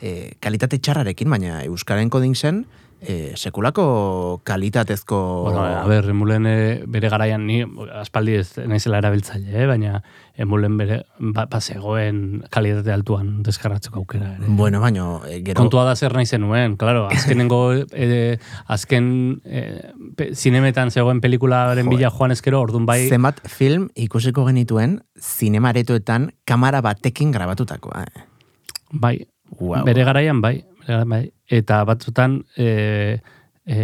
e, 0.00 0.36
kalitate 0.40 0.80
txarrarekin, 0.80 1.30
baina 1.30 1.62
Euskaren 1.64 2.10
kodin 2.10 2.34
zen, 2.34 2.64
e, 3.00 3.32
sekulako 3.36 4.40
kalitatezko... 4.44 5.18
Bueno, 5.44 5.64
a 5.64 5.84
ber, 5.88 6.10
emulen 6.12 6.46
e, 6.46 6.56
bere 6.90 7.08
garaian 7.12 7.46
ni, 7.46 7.60
aspaldi 8.00 8.36
ez 8.40 8.48
naizela 8.68 9.00
erabiltzaile, 9.00 9.52
eh? 9.62 9.66
baina 9.68 10.00
emulen 10.40 10.76
bere, 10.80 11.00
ba, 11.18 11.46
ba 11.50 11.60
zegoen 11.60 12.42
kalitate 12.52 12.92
altuan 12.92 13.42
deskarratzeko 13.46 14.02
aukera. 14.02 14.34
Ere. 14.36 14.52
Bueno, 14.60 14.80
baino, 14.84 15.20
e, 15.28 15.40
gero... 15.44 15.58
Kontua 15.60 15.84
da 15.88 15.96
zer 15.96 16.14
nahi 16.16 16.28
zenuen, 16.28 16.76
claro, 16.80 17.06
azkenengo, 17.12 17.60
e, 17.92 18.38
azken 18.68 19.12
e, 19.44 19.66
pe, 20.16 20.30
zinemetan 20.34 20.92
zegoen 20.92 21.20
pelikularen 21.24 21.88
bila 21.88 22.12
joan 22.12 22.36
ezkero, 22.36 22.60
orduan 22.60 22.88
bai, 22.88 23.02
Zenbat 23.10 23.40
film 23.48 23.88
ikusiko 23.96 24.44
genituen 24.48 25.00
zinemaretoetan 25.20 26.30
kamara 26.48 26.84
batekin 26.84 27.32
grabatutakoa. 27.32 28.04
Eh? 28.08 28.26
bai, 28.92 29.28
Wow. 29.58 29.84
bere 29.84 30.04
garaian 30.04 30.40
bai, 30.40 30.64
bai. 30.86 31.24
Eta 31.50 31.82
batzutan 31.84 32.44
e, 32.56 33.20
e, 33.66 33.78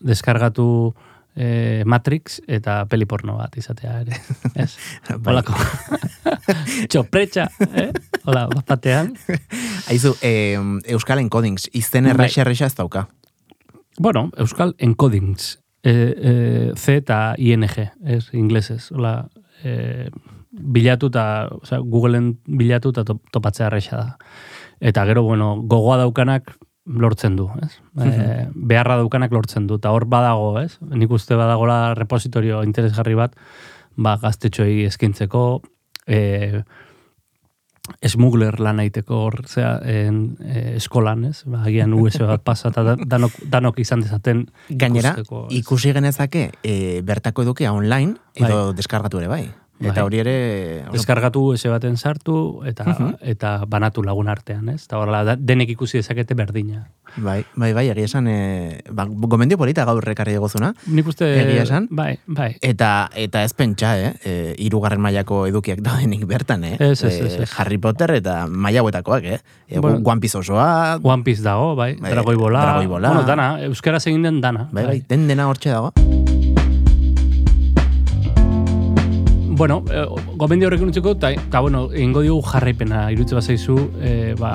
deskargatu 0.00 0.94
e, 1.38 1.82
Matrix 1.86 2.40
eta 2.46 2.80
peli 2.90 3.06
porno 3.06 3.36
bat 3.38 3.56
izatea 3.58 4.00
ere. 4.02 4.18
Ez? 4.62 4.72
Bai. 5.08 5.34
Holako. 5.34 5.54
Txopretxa, 6.90 7.48
eh? 7.68 7.90
Hola, 8.24 8.46
bat 8.50 8.66
batean. 8.68 9.14
Aizu, 9.90 10.14
e, 10.22 10.58
Euskal 10.94 11.22
Encodings, 11.22 11.68
izen 11.72 12.08
Bai. 12.08 12.14
errexa 12.16 12.42
errexa 12.44 12.70
ez 12.70 12.76
dauka. 12.78 13.06
Bueno, 13.98 14.28
Euskal 14.36 14.74
Encodings. 14.78 15.56
E, 15.82 15.92
e, 15.92 16.32
C 16.76 16.98
eta 17.02 17.34
ING, 17.38 17.64
ez, 18.04 18.24
inglesez. 18.34 18.90
Hola, 18.92 19.28
e, 19.62 20.10
bilatu 20.50 21.10
eta, 21.12 21.48
osea, 21.62 21.78
Googleen 21.78 22.32
bilatu 22.46 22.92
eta 22.94 23.04
top, 23.06 23.22
topatzea 23.34 23.68
erresa 23.70 24.00
da. 24.00 24.16
Eta 24.80 25.04
gero, 25.06 25.22
bueno, 25.26 25.56
gogoa 25.62 25.96
daukanak 25.98 26.56
lortzen 26.88 27.36
du, 27.36 27.50
ez? 27.62 27.72
E, 28.08 28.46
beharra 28.54 28.96
daukanak 28.96 29.32
lortzen 29.34 29.66
du. 29.66 29.76
Eta 29.82 29.90
hor 29.90 30.06
badago, 30.06 30.52
ez? 30.60 30.78
Nik 30.80 31.10
uste 31.10 31.36
badagola 31.36 31.94
repositorio 31.98 32.62
interesgarri 32.64 33.16
bat, 33.18 33.34
ba, 33.96 34.16
gaztetxoei 34.22 34.84
eskintzeko, 34.86 35.60
e, 36.06 36.62
smuggler 38.04 38.58
lan 38.60 38.80
aiteko 38.82 39.16
hor, 39.26 39.38
zera, 39.48 39.78
en, 39.88 40.36
e, 40.44 40.76
eskolan, 40.76 41.24
ez? 41.30 41.42
Ba, 41.48 41.62
agian 41.66 41.94
USB 41.96 42.26
bat 42.28 42.42
pasa, 42.44 42.68
eta 42.72 42.84
da- 42.84 42.96
danok, 43.00 43.32
danok 43.48 43.78
izan 43.80 44.04
dezaten 44.04 44.44
Gainera, 44.68 45.14
ikusteko, 45.16 45.46
ikusi 45.56 45.92
genezake 45.96 46.50
e, 46.62 46.74
bertako 47.02 47.46
edukia 47.48 47.72
online 47.72 48.14
edo 48.36 48.72
deskargatu 48.76 49.18
ere 49.22 49.28
bai. 49.32 49.46
Eta 49.80 49.92
Bai. 49.94 50.02
hori 50.02 50.18
ere... 50.18 50.84
Deskargatu 50.90 51.40
USB 51.52 51.70
baten 51.70 51.96
sartu 51.96 52.62
eta 52.66 52.84
Mhm. 52.84 53.12
eta 53.20 53.64
banatu 53.68 54.02
lagun 54.02 54.26
artean, 54.28 54.68
ez? 54.70 54.82
Eta 54.84 54.98
horrela, 54.98 55.22
da- 55.24 55.36
denek 55.38 55.70
ikusi 55.70 55.98
dezakete 55.98 56.34
berdina. 56.34 56.88
Bai, 57.16 57.44
bai, 57.54 57.72
bai, 57.72 57.88
egia 57.88 58.04
esan, 58.04 58.26
e, 58.28 58.82
ba, 58.90 59.06
gomendio 59.08 59.56
polita 59.56 59.84
gaur 59.84 60.02
rekarri 60.04 60.34
egozuna. 60.34 60.74
Nik 60.86 61.06
uste... 61.06 61.24
Egia 61.44 61.62
esan? 61.62 61.86
Bai, 61.90 62.18
bai. 62.26 62.56
Eta 62.60 63.08
eta 63.14 63.44
ez 63.44 63.54
pentsa, 63.54 63.94
eh? 63.98 64.12
E, 64.24 64.54
irugarren 64.58 65.00
mailako 65.00 65.46
edukiak 65.46 65.78
daudenik 65.80 66.26
bertan, 66.26 66.64
eh? 66.64 66.76
Ez, 66.78 67.04
ez, 67.04 67.14
ez, 67.20 67.32
E, 67.38 67.42
ez. 67.44 67.50
Harry 67.58 67.78
Potter 67.78 68.10
eta 68.18 68.46
maila 68.46 68.80
hauetakoak, 68.80 69.24
eh? 69.24 69.38
E, 69.68 69.78
Bueno. 69.78 70.00
One 70.04 70.20
Piece 70.20 70.36
osoa, 70.38 70.98
One 71.02 71.22
Piece 71.22 71.42
dago, 71.42 71.74
bai. 71.76 71.94
Bai, 71.96 72.10
Dragoi 72.12 72.34
bola. 72.36 72.60
Dragoi 72.66 72.86
bola. 72.86 73.08
Bueno, 73.14 73.24
dana. 73.26 73.62
Euskaraz 73.62 74.06
egin 74.06 74.22
den 74.22 74.40
dana. 74.40 74.68
bai, 74.72 74.84
bai, 74.86 75.00
den 75.08 75.28
dena 75.28 75.46
hortxe 75.48 75.70
dago. 75.70 75.92
Bueno, 79.58 79.82
eh, 79.90 80.06
gomendio 80.36 80.68
horrekin 80.68 80.92
utziko, 80.92 81.16
eta, 81.18 81.58
bueno, 81.58 81.88
egingo 81.90 82.20
diogu 82.22 82.44
jarraipena, 82.46 83.08
irutze 83.10 83.34
bazaizu, 83.34 83.74
eh, 83.98 84.36
ba, 84.38 84.52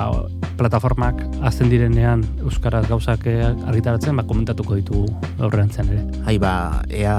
plataformak 0.56 1.20
azten 1.44 1.68
direnean 1.68 2.24
Euskaraz 2.40 2.86
gauzak 2.88 3.26
eh, 3.28 3.44
argitaratzen, 3.44 4.16
ba, 4.16 4.24
komentatuko 4.24 4.80
ditugu 4.80 5.04
aurrerantzean 5.36 5.92
ere. 5.92 6.06
Ai, 6.24 6.38
ba, 6.40 6.80
ea 6.88 7.18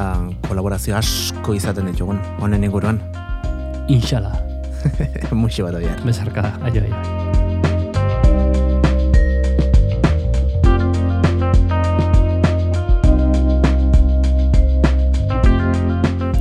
kolaborazio 0.50 0.98
asko 0.98 1.54
izaten 1.54 1.94
ditugun, 1.94 2.18
honen 2.42 2.66
inguruan. 2.66 3.04
Inshala, 3.86 4.34
Muxi 5.46 5.62
bat 5.62 5.78
oiar. 5.78 6.02
bezarka 6.10 6.56
aio, 6.66 6.90
aio. 6.90 7.45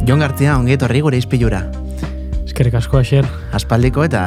Jon 0.07 0.21
Gartzia, 0.21 0.59
ongi 0.59 0.75
etorri 0.77 1.01
gure 1.05 1.19
izpilura. 1.21 1.63
Eskerrik 2.45 2.77
asko 2.79 3.01
Asier, 3.01 3.27
Aspaldiko 3.57 4.05
eta 4.07 4.21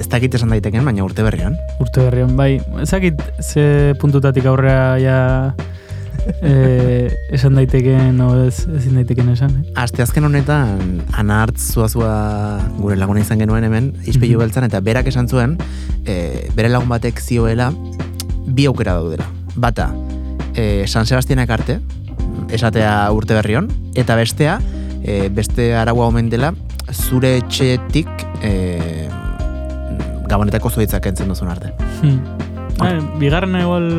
ez 0.00 0.06
dakit 0.10 0.34
esan 0.34 0.50
daiteken, 0.54 0.84
baina 0.86 1.04
urte 1.04 1.22
berrian. 1.22 1.56
urte 1.80 2.02
berrian 2.06 2.32
bai. 2.38 2.60
Ezakit 2.82 3.20
ze 3.42 3.94
puntutatik 4.00 4.46
aurrera 4.48 4.96
ja 4.98 5.18
e, 6.42 7.10
esan 7.36 7.54
daiteken 7.54 8.18
o 8.24 8.30
ez, 8.46 8.64
ezin 8.80 8.96
daiteken 8.98 9.28
esan. 9.36 9.54
Eh? 9.60 9.76
Aste 9.84 10.02
azken 10.02 10.24
honetan, 10.26 11.02
ana 11.12 11.42
hartz 11.44 11.76
zua 11.76 12.58
gure 12.80 12.96
laguna 12.96 13.20
izan 13.20 13.38
genuen 13.38 13.64
hemen, 13.68 13.92
izpilu 14.06 14.38
Mhm. 14.38 14.46
beltzan, 14.46 14.64
eta 14.64 14.80
berak 14.80 15.06
esan 15.12 15.28
zuen, 15.28 15.58
e, 16.06 16.48
bere 16.56 16.68
lagun 16.72 16.88
batek 16.88 17.20
zioela, 17.20 17.70
bi 18.46 18.66
aukera 18.66 18.94
daudela. 18.98 19.28
Bata, 19.54 19.92
e, 20.56 20.86
San 20.88 21.06
Sebastianak 21.06 21.50
arte, 21.50 21.78
esatea 22.50 23.12
urte 23.12 23.34
berrion, 23.34 23.68
eta 23.94 24.16
bestea, 24.16 24.58
e, 25.02 25.28
beste 25.28 25.72
araua 25.76 26.08
omen 26.10 26.30
dela, 26.30 26.52
zure 26.92 27.36
etxetik 27.40 28.10
e, 28.42 29.08
gabonetako 30.30 30.70
zuitzak 30.70 31.10
entzen 31.10 31.28
duzun 31.32 31.50
arte. 31.52 31.72
Hmm. 32.00 32.20
Bai, 32.80 32.94
bigarren 33.20 33.58
igual 33.60 33.90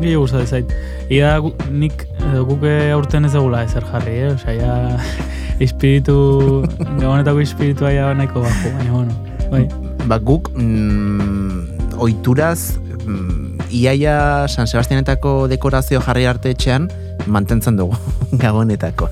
gehiago 0.00 0.24
gustatzen 0.24 0.48
zait. 0.48 0.70
Ia 1.12 1.34
gu, 1.44 1.50
nik 1.68 2.06
edo 2.30 2.46
guk 2.48 2.64
aurten 2.94 3.28
ez 3.28 3.34
dugula 3.34 3.64
ezer 3.66 3.84
jarri, 3.90 4.14
eh? 4.22 4.30
Osea, 4.32 4.54
ja 4.56 5.34
espiritu, 5.60 6.16
gabonetako 7.02 7.44
espiritua 7.44 7.92
ja 7.92 8.14
nahiko 8.16 8.44
bajo, 8.46 8.72
baina 8.78 8.92
bueno, 8.94 9.18
bai. 9.52 9.66
Ba, 10.08 10.16
guk 10.16 10.48
mm, 10.54 11.98
oituraz 12.00 12.78
mm, 13.04 13.68
iaia 13.82 14.48
San 14.48 14.70
Sebastianetako 14.70 15.44
dekorazio 15.52 16.00
jarri 16.06 16.24
arte 16.30 16.56
etxean 16.56 16.88
mantentzen 17.28 17.76
dugu 17.76 17.98
gabonetako. 18.42 19.10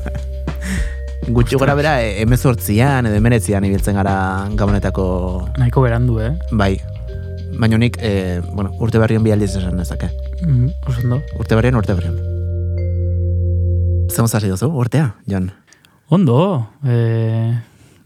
Gutxi 1.27 1.57
gora 1.57 1.75
bera 1.75 1.99
e, 2.03 2.23
emezortzian 2.23 3.09
edo 3.11 3.19
emeretzian 3.19 3.65
ibiltzen 3.67 3.99
gara 3.99 4.47
gabonetako 4.55 5.05
Nahiko 5.59 5.83
berandu, 5.83 6.21
eh? 6.23 6.33
bai. 6.53 6.77
Baina 7.59 7.79
nik, 7.81 7.99
e, 7.99 8.41
bueno, 8.55 8.71
urte 8.79 9.01
berrion 9.03 9.25
bi 9.25 9.33
aldiz 9.35 9.57
esan 9.59 9.81
dezake. 9.81 10.13
Mm, 10.47 10.69
oso 10.87 11.03
ondo. 11.03 11.19
Urte 11.41 11.59
berrion, 11.59 11.79
urte 11.81 11.97
berrion. 11.99 12.19
Zer 14.09 14.25
hasi 14.25 14.49
duzu, 14.49 14.71
urtea, 14.71 15.17
Jon? 15.27 15.51
Ondo, 16.09 16.69
e, 16.87 17.55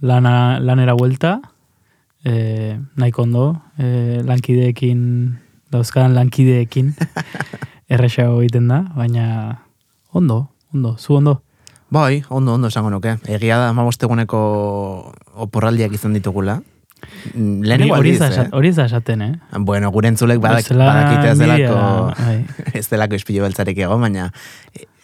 lana, 0.00 0.58
lanera 0.60 0.94
vuelta, 0.94 1.40
e, 2.24 2.78
nahiko 2.96 3.22
ondo, 3.22 3.44
e, 3.78 4.22
lankideekin, 4.24 5.38
dauzkan 5.70 6.14
lankideekin, 6.16 6.94
erresago 7.92 8.40
egiten 8.40 8.68
da, 8.72 8.82
baina 8.96 9.26
ondo, 10.12 10.48
ondo, 10.72 10.96
zu 10.98 11.20
ondo. 11.20 11.42
Bai, 11.92 12.22
ondo, 12.32 12.54
ondo 12.56 12.68
esango 12.72 12.88
nuke. 12.90 13.18
Egia 13.28 13.58
da 13.60 13.68
amabosteguneko 13.72 14.38
oporraldiak 15.44 15.92
izan 15.92 16.14
ditugula. 16.16 16.54
Mm, 17.34 17.64
Lehenengo 17.66 17.96
hori 17.98 18.14
aldiz, 18.16 18.38
eh? 18.38 18.48
hori 18.56 18.68
esaten, 18.70 19.22
eh? 19.26 19.32
Bueno, 19.58 19.90
gure 19.92 20.08
entzulek 20.08 20.38
badak, 20.40 20.62
Bezala 20.62 20.86
badakite 20.86 21.32
ez 21.32 21.40
handia, 21.40 21.56
delako, 21.58 22.14
bai. 22.16 22.36
ez 22.78 22.84
delako 22.88 23.18
ispilu 23.18 23.42
beltzarik 23.44 23.78
egon, 23.82 24.00
baina 24.06 24.28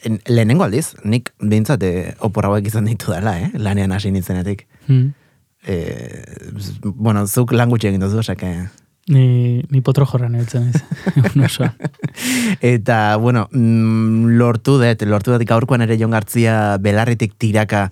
en- 0.06 0.20
lehenengo 0.30 0.64
aldiz, 0.64 0.92
nik 1.04 1.32
bintzat 1.42 1.82
eh, 1.82 2.14
opor 2.24 2.46
hauek 2.48 2.70
izan 2.70 2.86
ditu 2.88 3.10
dela, 3.12 3.34
eh? 3.42 3.50
lanean 3.58 3.92
hasi 3.92 4.12
nintzenetik. 4.14 4.64
Hmm. 4.86 5.10
Eh, 5.66 6.22
z- 6.56 6.78
bueno, 6.86 7.26
zuk 7.26 7.52
lan 7.52 7.68
gutxi 7.68 7.90
egin 7.90 8.00
duzu, 8.06 8.22
osake. 8.22 8.54
Ni, 9.08 9.64
ni 9.70 9.80
potro 9.80 10.06
naiz. 10.28 10.52
Egun 11.16 11.44
osoan. 11.44 11.72
Eta, 12.60 13.16
bueno, 13.16 13.48
mm, 13.52 14.36
lortu 14.38 14.78
dut, 14.78 15.02
lortu 15.08 15.32
dut 15.32 15.44
gaurkoan 15.48 15.82
ere 15.82 15.96
Jon 15.98 16.10
Gartzia 16.12 16.76
belarritik 16.78 17.34
tiraka 17.38 17.88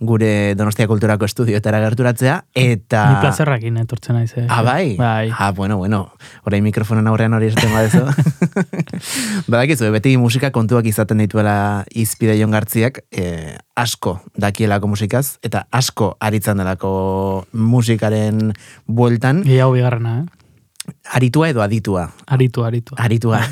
gure 0.00 0.54
Donostia 0.56 0.86
Kulturako 0.88 1.26
estudioetara 1.26 1.80
gerturatzea, 1.82 2.38
eta... 2.56 3.02
Ni 3.10 3.20
plazerrakin 3.20 3.76
etortzen 3.82 4.16
naiz. 4.16 4.30
Eh? 4.38 4.46
Ah, 4.48 4.62
bai? 4.64 4.96
Bai. 4.96 5.28
Ah, 5.36 5.50
bueno, 5.52 5.76
bueno. 5.76 6.14
Orain 6.48 6.64
mikrofonen 6.64 7.10
aurrean 7.10 7.34
hori 7.36 7.50
esaten 7.50 7.74
badezu. 7.74 8.06
Badakizu, 9.52 9.90
beti 9.92 10.16
musika 10.16 10.52
kontuak 10.54 10.88
izaten 10.88 11.20
dituela 11.20 11.84
izpide 11.92 12.38
Jon 12.40 12.54
Gartziak, 12.54 13.02
eh, 13.12 13.58
asko 13.76 14.20
dakielako 14.40 14.88
musikaz, 14.94 15.36
eta 15.44 15.66
asko 15.70 16.14
aritzen 16.20 16.62
delako 16.62 17.46
musikaren 17.52 18.54
bueltan, 18.86 19.44
Gehiago 19.44 19.76
bigarrena, 19.76 20.20
eh? 20.22 20.39
Aritua 21.04 21.50
edo 21.50 21.62
aditua. 21.62 22.10
Aritu, 22.26 22.64
aritu. 22.64 22.94
Aritua. 22.96 23.42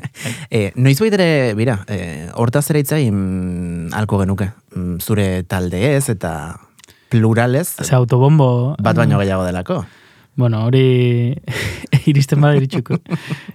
e, 0.50 0.72
noiz 0.76 1.00
ere, 1.00 1.54
bira, 1.54 1.84
e, 1.88 2.28
hortaz 2.34 2.68
ere 2.70 2.82
itzain 2.84 3.88
alko 3.92 4.20
genuke. 4.22 4.52
Mm, 4.74 4.98
Zure 5.00 5.42
talde 5.44 5.96
ez 5.96 6.08
eta 6.08 6.58
pluralez, 7.12 7.68
Ze 7.84 7.94
autobombo... 7.94 8.76
bat 8.80 8.96
baino 8.96 9.18
gehiago 9.20 9.44
delako. 9.44 9.82
Bueno, 10.34 10.64
hori 10.64 11.36
iristen 12.10 12.40
bada 12.40 12.56
iritsuko. 12.56 12.96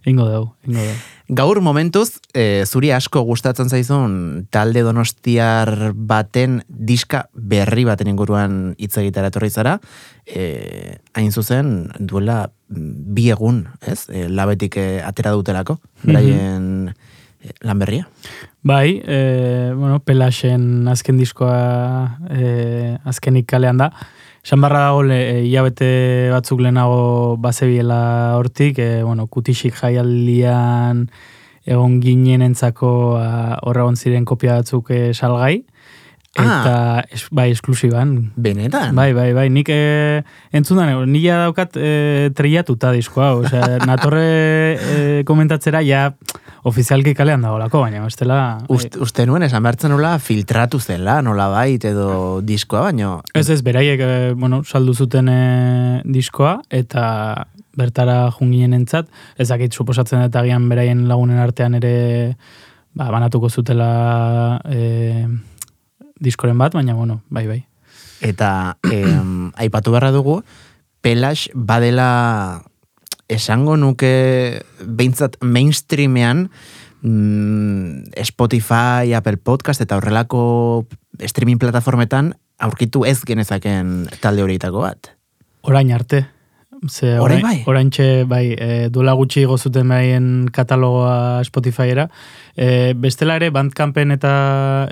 Ingo 0.06 0.28
dugu, 0.30 0.52
ingo 0.68 0.82
dugu. 0.84 0.98
Gaur 1.28 1.60
momentuz, 1.60 2.22
e, 2.32 2.64
zuri 2.64 2.94
asko 2.96 3.20
gustatzen 3.28 3.68
zaizun 3.68 4.46
talde 4.54 4.84
donostiar 4.86 5.92
baten 5.92 6.62
diska 6.70 7.26
berri 7.34 7.84
baten 7.84 8.08
inguruan 8.08 8.78
hitz 8.80 8.94
egitera 9.02 9.28
etorri 9.34 9.50
zara, 9.50 9.76
e, 10.24 11.02
hain 11.18 11.34
zuzen 11.34 11.90
duela 12.00 12.46
mm, 12.48 12.94
bi 13.18 13.28
egun, 13.34 13.66
ez? 13.82 14.06
E, 14.08 14.28
labetik 14.30 14.78
e, 14.80 14.88
atera 15.04 15.34
dutelako, 15.36 15.82
beraien 16.06 16.94
e, 16.94 17.52
lan 17.66 17.84
berria. 17.84 18.08
Bai, 18.64 19.02
e, 19.04 19.20
bueno, 19.76 20.00
Pelasen 20.00 20.88
azken 20.88 21.20
diskoa 21.20 21.60
e, 22.32 22.96
azkenik 23.04 23.50
kalean 23.52 23.84
da. 23.84 23.92
Esan 24.48 24.62
barra 24.62 24.86
dago, 24.86 25.02
le, 25.04 25.16
e, 25.28 25.40
hilabete 25.44 25.88
batzuk 26.32 26.62
lehenago 26.64 27.36
bazebiela 27.44 28.38
hortik, 28.40 28.78
e, 28.80 29.02
bueno, 29.04 29.26
kutisik 29.28 29.76
jaialdian 29.76 31.02
egon 31.68 31.98
ginen 32.00 32.46
entzako 32.46 32.92
horra 33.20 33.84
egon 33.84 34.00
ziren 34.00 34.24
kopia 34.24 34.56
batzuk 34.62 34.94
e, 34.96 35.02
salgai. 35.12 35.66
Eta, 36.38 37.04
es, 37.12 37.26
bai, 37.28 37.50
esklusiban. 37.52 38.16
Benetan? 38.40 38.96
Bai, 38.96 39.10
bai, 39.18 39.34
bai, 39.36 39.50
nik 39.52 39.68
e, 39.68 40.24
entzundan, 40.56 40.96
nila 41.12 41.42
daukat 41.50 41.76
e, 41.76 42.32
treiatuta 42.40 42.96
diskoa, 42.96 43.34
osea, 43.42 43.82
natorre 43.90 44.28
e, 44.32 44.98
komentatzera, 45.28 45.84
ja, 45.84 46.14
ofizialki 46.64 47.14
kalean 47.18 47.44
dagoelako, 47.46 47.82
baina 47.86 48.04
bestela... 48.06 48.40
Ust, 48.74 48.98
uste 49.04 49.26
nuen 49.30 49.46
esan 49.46 49.64
behartzen 49.66 49.94
nola 49.94 50.16
filtratu 50.20 50.80
zela, 50.80 51.20
nola 51.22 51.50
bait 51.54 51.86
edo 51.86 52.40
diskoa, 52.46 52.88
baina... 52.90 53.18
Ez 53.38 53.50
ez, 53.54 53.62
beraiek, 53.66 54.02
eh, 54.02 54.34
bueno, 54.38 54.64
saldu 54.66 54.96
zuten 54.98 55.30
eh, 55.32 56.02
diskoa, 56.06 56.58
eta 56.74 57.06
bertara 57.78 58.32
junginen 58.34 58.74
entzat, 58.80 59.10
ezakit 59.38 59.76
suposatzen 59.76 60.24
eta 60.26 60.42
agian 60.42 60.66
beraien 60.70 61.06
lagunen 61.10 61.40
artean 61.40 61.78
ere 61.78 61.94
ba, 62.98 63.12
banatuko 63.14 63.50
zutela 63.50 64.60
e, 64.66 65.28
diskoren 66.20 66.58
bat, 66.58 66.74
baina 66.74 66.98
bueno, 66.98 67.22
bai, 67.30 67.46
bai. 67.48 67.62
Eta 68.26 68.78
em, 68.90 69.52
aipatu 69.64 69.94
beharra 69.94 70.12
dugu, 70.16 70.42
Pelax 71.06 71.52
badela 71.54 72.64
esango 73.28 73.76
nuke 73.78 74.64
behintzat 74.82 75.38
mainstreamean 75.42 76.48
mm, 77.02 78.14
Spotify, 78.24 79.14
Apple 79.14 79.38
Podcast 79.38 79.84
eta 79.84 80.00
horrelako 80.00 80.88
streaming 81.20 81.60
plataformetan 81.60 82.34
aurkitu 82.58 83.06
ez 83.06 83.20
genezaken 83.28 84.08
talde 84.22 84.44
horietako 84.44 84.88
bat. 84.88 85.14
Orain 85.68 85.92
arte. 85.92 86.26
Ze, 86.86 87.16
orain, 87.20 87.42
bai? 87.42 87.64
Orain 87.66 87.90
txe, 87.90 88.24
bai, 88.30 88.52
e, 88.54 88.90
duela 88.94 89.16
gutxi 89.18 89.48
gozuten 89.50 89.90
baien 89.90 90.28
katalogoa 90.54 91.42
Spotifyera. 91.48 92.06
E, 92.54 92.94
bestela 92.94 93.38
ere, 93.40 93.50
Bandcampen 93.54 94.14
eta 94.14 94.34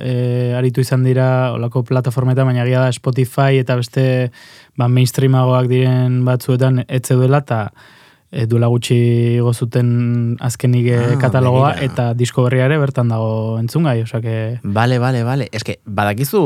e, 0.02 0.16
aritu 0.58 0.82
izan 0.82 1.06
dira 1.06 1.54
olako 1.54 1.84
plataformeta, 1.86 2.46
baina 2.48 2.66
gira 2.66 2.88
da 2.88 2.96
Spotify 2.96 3.62
eta 3.62 3.78
beste 3.78 4.06
ba, 4.76 4.90
mainstreamagoak 4.90 5.70
diren 5.70 6.24
batzuetan 6.26 6.82
etze 6.88 7.20
duela, 7.20 7.44
eta 7.46 7.70
e, 8.32 8.46
duela 8.50 8.68
gutxi 8.72 9.40
gozuten 9.44 10.38
azkenik 10.44 10.90
ah, 10.96 11.16
katalogoa 11.22 11.74
begira. 11.76 11.92
eta 11.92 12.08
disko 12.18 12.46
berria 12.48 12.68
ere 12.70 12.78
bertan 12.82 13.12
dago 13.14 13.58
entzungai, 13.60 14.02
osake... 14.04 14.36
Bale, 14.64 15.00
bale, 15.00 15.24
bale. 15.28 15.50
Eske, 15.56 15.80
badakizu, 15.86 16.42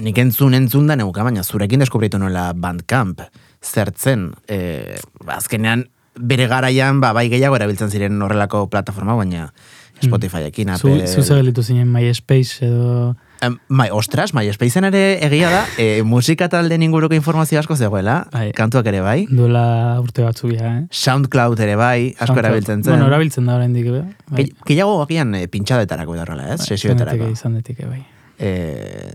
nik 0.00 0.18
entzun 0.22 0.56
entzun 0.58 0.90
da 0.90 0.96
neuka, 0.98 1.24
baina 1.26 1.44
zurekin 1.44 1.82
deskubritu 1.84 2.20
nola 2.20 2.50
Bandcamp 2.54 3.24
zertzen. 3.60 4.30
E, 4.48 4.98
azkenean, 5.26 5.86
bere 6.16 6.46
garaian, 6.50 7.00
ba, 7.02 7.12
bai 7.16 7.28
gehiago 7.32 7.58
erabiltzen 7.58 7.90
ziren 7.90 8.20
horrelako 8.22 8.66
plataforma, 8.72 9.16
baina 9.18 9.48
hmm. 9.48 10.06
Spotifyekin, 10.08 10.76
Apple... 10.76 11.06
Zu, 11.06 11.22
zu 11.24 11.62
zinen 11.62 11.90
MySpace 11.92 12.66
edo... 12.66 13.16
Um, 13.42 13.58
mai, 13.68 13.88
ostras, 13.90 14.34
mai, 14.34 14.48
espeizen 14.52 14.84
ere 14.84 15.16
egia 15.24 15.48
da, 15.48 15.60
e, 15.80 16.02
musika 16.04 16.50
talde 16.52 16.76
inguruko 16.76 17.16
informazio 17.16 17.56
asko 17.60 17.72
zegoela, 17.76 18.26
bai. 18.32 18.50
kantuak 18.52 18.86
ere 18.90 19.00
bai. 19.00 19.24
Duela 19.30 19.96
urte 20.02 20.20
batzu 20.26 20.50
eh? 20.52 20.72
Soundcloud 20.90 21.60
ere 21.64 21.76
bai, 21.80 22.12
asko 22.20 22.36
erabiltzen 22.36 22.82
zen. 22.84 22.92
Bueno, 22.92 23.06
erabiltzen 23.08 23.46
da 23.48 23.54
orain 23.56 23.72
bai. 23.72 24.02
bai. 24.28 24.44
Kilago 24.68 24.98
agian 25.02 25.34
e, 25.34 25.46
pintxadetarako 25.48 26.18
edarrela, 26.18 26.50
ez? 26.52 26.58
Bai, 26.60 26.66
Sesioetarako. 26.66 27.30
Izan 27.32 27.54
detike, 27.56 27.86
bai. 27.88 28.02
E, 28.38 29.14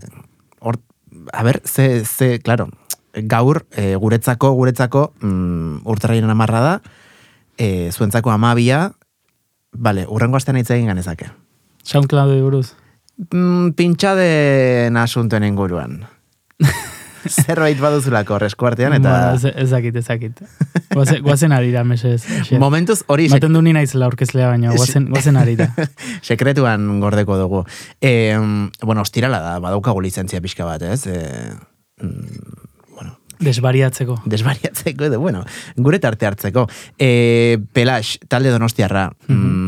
or, 0.58 0.80
a 1.32 1.44
ber, 1.46 1.60
ze, 1.64 2.04
ze, 2.04 2.40
claro, 2.40 2.66
gaur, 3.14 3.64
e, 3.76 3.94
guretzako, 3.94 4.50
guretzako, 4.58 5.12
mm, 5.20 5.84
urtarrainen 5.86 6.34
amarra 6.34 6.64
da, 6.64 6.80
e, 7.58 7.92
zuentzako 7.92 8.34
amabia, 8.34 8.88
bale, 9.70 10.08
urrengo 10.08 10.36
astean 10.36 10.58
hitz 10.58 10.72
egin 10.74 10.90
ganezake. 10.90 11.30
Soundcloud 11.86 12.34
buruz 12.42 12.74
mm, 13.30 13.72
pintxade 13.78 14.90
nasuntuen 14.94 15.46
inguruan. 15.46 16.02
Zerbait 17.26 17.78
baduzulako 17.80 18.38
resko 18.38 18.68
artean, 18.68 18.94
eta... 19.00 19.12
Bueno, 19.34 19.52
ezakit, 19.62 19.96
ezakit. 19.98 20.42
Guazen 21.24 21.54
ari 21.56 21.72
da, 21.74 21.82
mesez. 21.84 22.20
Momentuz 22.62 23.00
hori... 23.10 23.28
Maten 23.32 23.56
du 23.56 23.62
nina 23.66 23.82
izela 23.82 24.06
orkezlea 24.10 24.52
baina, 24.52 24.74
guazen, 24.76 25.08
guazen 25.10 25.38
ari. 25.40 25.56
Sekretuan 26.28 27.00
gordeko 27.02 27.38
dugu. 27.40 27.64
E, 28.00 28.36
bueno, 28.82 29.02
ostirala 29.02 29.42
da, 29.42 29.56
badaukagu 29.64 30.04
lizentzia 30.04 30.42
pixka 30.44 30.68
bat, 30.68 30.86
ez? 30.86 31.02
E, 31.10 31.52
bueno, 32.94 33.16
Desbariatzeko. 33.42 34.20
Desbariatzeko, 34.24 35.10
edo, 35.10 35.20
bueno, 35.20 35.42
gure 35.76 35.98
tarte 35.98 36.30
hartzeko. 36.30 36.68
E, 36.94 37.58
Pelax, 37.74 38.20
talde 38.30 38.54
donostiarra. 38.54 39.10
Mm 39.26 39.65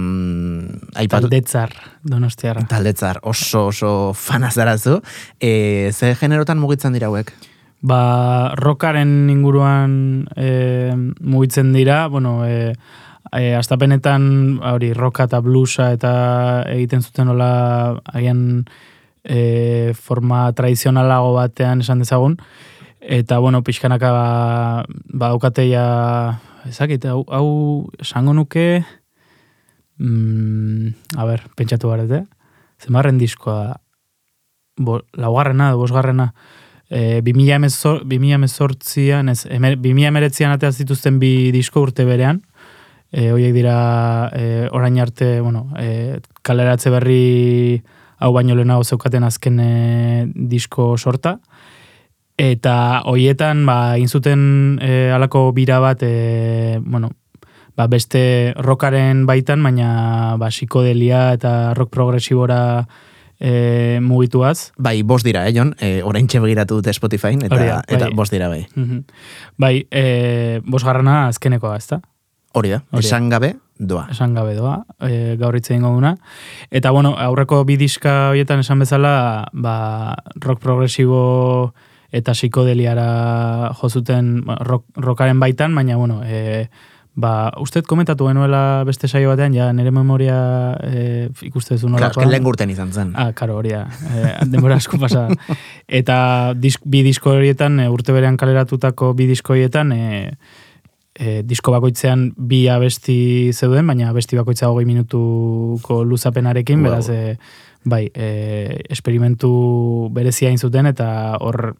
aipatu... 0.99 1.29
Taldetzar, 1.29 1.75
donostiarra. 2.03 2.65
Taldetzar, 2.69 3.21
oso, 3.23 3.69
oso 3.71 4.13
fanaz 4.15 4.55
darazu. 4.59 4.99
E, 5.41 5.91
ze 5.93 6.15
generotan 6.19 6.59
mugitzen 6.59 6.97
dira 6.97 7.09
hauek? 7.11 7.33
Ba, 7.81 8.55
rockaren 8.59 9.31
inguruan 9.31 10.27
e, 10.35 10.95
mugitzen 11.21 11.71
dira, 11.73 12.07
bueno, 12.11 12.43
e, 12.47 12.75
e, 13.31 13.55
astapenetan, 13.55 14.59
hori, 14.67 14.93
rocka 14.97 15.29
eta 15.29 15.41
bluesa 15.45 15.93
eta 15.95 16.13
egiten 16.73 17.07
zuten 17.07 17.31
hola, 17.31 17.53
agian 18.11 18.41
e, 19.23 19.95
forma 19.95 20.49
tradizionalago 20.59 21.37
batean 21.37 21.87
esan 21.87 22.03
dezagun, 22.03 22.39
eta, 22.99 23.39
bueno, 23.39 23.63
pixkanaka 23.63 24.11
ba, 24.11 24.29
ba 25.15 25.31
daukateia, 25.31 25.87
ezakit, 26.67 27.07
hau, 27.07 27.23
hau 27.31 27.49
esango 28.03 28.35
nuke, 28.35 28.83
mm, 29.99 31.19
a 31.19 31.27
ber, 31.29 31.45
pentsatu 31.57 31.91
garete, 31.93 32.25
zemarren 32.83 33.19
diskoa, 33.19 33.77
bo, 34.79 35.03
laugarrena, 35.19 35.73
bosgarrena, 35.75 36.33
e, 36.89 37.21
2000 37.23 38.35
emezortzian, 38.35 39.29
ez, 39.29 39.45
emer, 39.51 39.77
2000 39.79 40.09
emeretzian 40.09 40.55
ateaz 40.55 40.77
dituzten 40.79 41.19
bi 41.21 41.51
disko 41.55 41.83
urte 41.85 42.07
berean, 42.09 42.43
e, 43.13 43.31
horiek 43.33 43.55
dira 43.57 44.31
e, 44.35 44.69
orain 44.73 44.99
arte, 45.01 45.41
bueno, 45.41 45.69
e, 45.79 46.21
kaleratze 46.43 46.91
berri 46.95 47.83
hau 48.19 48.33
baino 48.35 48.57
lehenago 48.59 48.85
zeukaten 48.85 49.25
azken 49.25 49.61
e, 49.63 49.73
disko 50.35 50.97
sorta, 50.99 51.39
eta 52.39 53.03
hoietan, 53.11 53.65
ba, 53.67 53.99
inzuten 53.99 54.79
e, 54.83 55.11
alako 55.15 55.51
bira 55.53 55.81
bat, 55.83 56.03
e, 56.03 56.79
bueno, 56.85 57.11
ba, 57.79 57.87
beste 57.87 58.55
rockaren 58.59 59.23
baitan, 59.29 59.63
baina 59.63 60.35
ba, 60.41 60.51
psikodelia 60.51 61.29
eta 61.39 61.75
rock 61.79 61.95
progresibora 61.95 62.89
e, 63.39 64.01
mugituaz. 64.03 64.73
Bai, 64.77 65.03
bost 65.07 65.27
dira, 65.27 65.47
eh, 65.47 65.55
Jon? 65.55 65.75
E, 65.79 66.03
orain 66.03 66.27
begiratu 66.27 66.81
dute 66.81 66.93
Spotify, 66.93 67.39
eta, 67.39 67.83
eta 67.87 68.09
bai. 68.09 68.15
bost 68.15 68.35
dira, 68.35 68.51
bai. 68.51 68.67
Mm 68.75 69.05
Bai, 69.57 69.87
e, 69.91 70.61
bost 70.67 70.85
garrana 70.85 71.29
azkenekoa, 71.29 71.77
ez 71.79 71.87
da? 71.95 72.03
Hori 72.59 72.75
da, 72.75 72.83
esan 72.99 73.29
gabe 73.31 73.55
doa. 73.79 74.09
Esan 74.11 74.35
gabe 74.35 74.57
doa, 74.57 74.83
e, 75.07 75.37
gaur 75.39 75.55
itzen 75.55 75.85
duna. 75.85 76.17
Eta, 76.71 76.91
bueno, 76.91 77.15
aurreko 77.15 77.63
bidiska 77.65 78.31
horietan 78.33 78.65
esan 78.65 78.83
bezala, 78.83 79.47
ba, 79.53 80.17
rock 80.43 80.59
progresibo 80.65 81.75
eta 82.11 82.33
psikodeliara 82.33 83.71
jozuten 83.79 84.41
rock, 84.65 84.87
rockaren 84.97 85.39
baitan, 85.39 85.75
baina, 85.77 85.97
bueno, 86.01 86.23
e, 86.25 86.71
Ba, 87.19 87.51
usted 87.59 87.83
komentatu 87.83 88.29
genuela 88.29 88.85
beste 88.87 89.09
saio 89.11 89.33
batean, 89.33 89.55
ja, 89.57 89.73
nire 89.75 89.91
memoria 89.91 90.37
e, 90.87 91.01
ikuste 91.49 91.75
zu 91.75 91.89
nolakoa. 91.91 92.21
Claro, 92.21 92.31
lehen 92.31 92.45
gurten 92.47 92.71
izan 92.71 92.93
zen. 92.95 93.11
Ah, 93.19 93.33
karo, 93.35 93.57
hori 93.59 93.73
da. 93.75 93.89
E, 94.07 94.21
denbora 94.47 94.77
asko 94.79 95.01
pasa. 95.03 95.25
Eta 96.01 96.19
disk, 96.55 96.85
bi 96.87 97.03
disko 97.03 97.35
horietan, 97.35 97.81
e, 97.83 97.89
urte 97.91 98.15
berean 98.15 98.39
kaleratutako 98.39 99.11
bi 99.19 99.27
disko 99.33 99.57
horietan, 99.57 99.91
e, 99.97 100.31
e, 101.19 101.41
disko 101.43 101.75
bakoitzean 101.75 102.29
bi 102.39 102.69
abesti 102.71 103.19
zeuden, 103.51 103.91
baina 103.91 104.13
abesti 104.13 104.39
bakoitza 104.39 104.71
hogei 104.71 104.87
minutuko 104.87 106.05
luzapenarekin, 106.07 106.87
wow. 106.87 106.93
beraz, 106.93 107.09
e, 107.11 107.35
bai, 107.83 108.05
e, 108.15 108.85
esperimentu 108.95 109.51
berezia 110.15 110.55
zuten 110.57 110.87
eta 110.87 111.11
hor, 111.43 111.73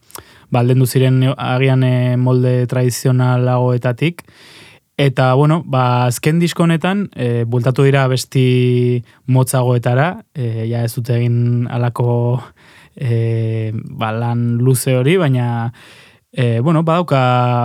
balden 0.51 0.83
ba, 0.83 0.87
ziren 0.91 1.23
agian 1.37 1.87
e, 1.87 2.17
molde 2.19 2.65
tradizionalagoetatik, 2.67 4.27
Eta, 4.99 5.35
bueno, 5.35 5.63
ba, 5.65 6.07
azken 6.11 6.41
disko 6.43 6.65
honetan, 6.65 7.05
e, 7.15 7.45
bultatu 7.47 7.85
dira 7.87 8.09
besti 8.11 9.05
motzagoetara, 9.31 10.25
e, 10.35 10.65
ja 10.67 10.81
ez 10.83 10.91
dute 10.97 11.15
egin 11.15 11.69
alako 11.71 12.41
e, 12.99 13.71
ba, 13.95 14.09
lan 14.11 14.57
luze 14.59 14.97
hori, 14.99 15.15
baina 15.23 15.71
e, 16.33 16.59
bueno, 16.67 16.83
badauka, 16.83 17.21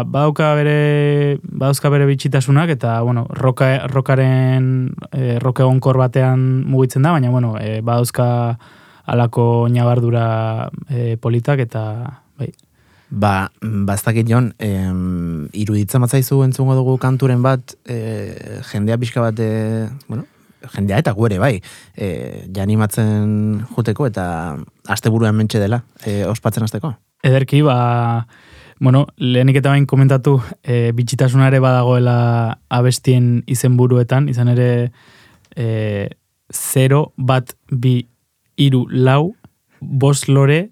badauka 0.05 0.51
bere, 0.59 1.39
badauzka 1.41 1.89
bere 1.89 2.05
bitxitasunak, 2.11 2.69
eta, 2.75 2.99
bueno, 3.01 3.25
roka, 3.33 3.71
rokaren, 3.89 4.67
e, 5.09 5.39
roke 5.41 5.65
onkor 5.65 5.97
batean 5.97 6.61
mugitzen 6.69 7.01
da, 7.01 7.15
baina, 7.17 7.33
bueno, 7.33 7.55
e, 7.57 7.81
badauzka 7.81 8.27
alako 9.09 9.65
nabardura 9.73 10.69
e, 10.85 11.17
politak, 11.17 11.65
eta, 11.65 12.21
bai, 12.37 12.51
Ba, 13.13 13.51
baztakit 13.61 14.25
jon, 14.25 14.47
em, 14.57 15.45
iruditzen 15.53 16.01
batzaizu 16.01 16.39
entzungo 16.47 16.73
dugu 16.73 16.95
kanturen 16.97 17.43
bat, 17.45 17.75
e, 17.85 17.97
jendea 18.71 18.97
pixka 18.97 19.21
bat, 19.21 19.37
e, 19.37 19.85
bueno, 20.07 20.25
jendea 20.73 20.97
eta 21.03 21.13
guere, 21.13 21.37
bai, 21.37 21.59
e, 21.93 22.07
janimatzen 22.55 23.61
juteko 23.75 24.07
eta 24.09 24.25
asteburuan 24.89 25.37
mentxe 25.37 25.61
dela, 25.61 25.83
e, 26.01 26.23
ospatzen 26.25 26.65
azteko. 26.65 26.95
Ederki, 27.23 27.61
ba, 27.61 28.25
bueno, 28.79 29.05
lehenik 29.21 29.61
eta 29.61 29.75
bain 29.75 29.85
komentatu, 29.85 30.39
e, 30.63 30.89
bitxitasuna 30.97 31.51
ere 31.51 31.61
badagoela 31.61 32.17
abestien 32.73 33.43
izenburuetan, 33.45 34.25
izan 34.33 34.49
ere 34.55 34.69
e, 35.55 36.09
0, 36.49 37.05
bat, 37.17 37.53
bi, 37.69 37.99
iru, 38.57 38.87
lau, 38.89 39.35
bost 39.79 40.33
lore, 40.33 40.71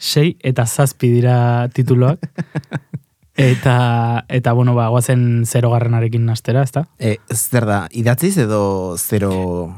sei 0.00 0.34
eta 0.42 0.66
zazpi 0.66 1.12
dira 1.12 1.68
tituloak. 1.76 2.24
Eta, 3.40 4.26
eta 4.28 4.52
bueno, 4.52 4.74
ba, 4.74 4.88
guazen 4.92 5.46
zero 5.46 5.70
garrenarekin 5.70 6.26
nastera, 6.28 6.60
ezta? 6.66 6.82
E, 6.98 7.14
zer 7.32 7.64
da, 7.64 7.78
idatziz 7.96 8.34
edo 8.42 8.98
zero... 9.00 9.30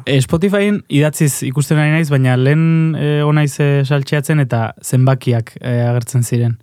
E, 0.02 0.16
Spotifyen 0.24 0.80
idatziz 0.90 1.44
ikusten 1.46 1.78
ari 1.78 1.92
naiz, 1.94 2.08
baina 2.10 2.34
lehen 2.40 2.96
e, 2.98 3.20
onaiz 3.22 3.52
e, 3.62 3.84
saltxeatzen 3.86 4.42
eta 4.42 4.72
zenbakiak 4.82 5.54
e, 5.60 5.76
agertzen 5.84 6.26
ziren. 6.26 6.56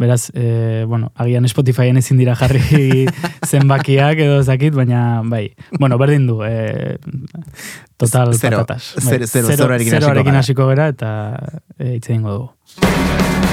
Beraz, 0.00 0.30
e, 0.32 0.84
bueno, 0.88 1.10
agian 1.20 1.44
Spotifyen 1.50 1.98
ezin 2.00 2.16
dira 2.16 2.32
jarri 2.40 3.04
zenbakiak 3.50 4.22
edo 4.24 4.38
ezakit, 4.40 4.72
baina 4.74 5.20
bai. 5.28 5.50
Bueno, 5.78 5.98
berdin 6.00 6.24
du, 6.26 6.38
e, 6.46 6.96
total 8.00 8.32
Zero, 8.32 8.62
patatas. 8.62 8.94
zero, 8.96 9.26
zero, 9.26 9.46
Zero- 9.50 9.56
zeroarekin 9.58 9.92
hasiko 9.92 10.06
zeroarekin 10.06 10.32
gara. 10.32 10.38
hasiko 10.40 10.66
gara 10.72 10.88
eta 10.94 11.12
e, 11.78 11.96
hitz 11.98 12.08
egingo 12.08 12.32
dugu. 12.32 12.48
Egunon, 12.80 13.49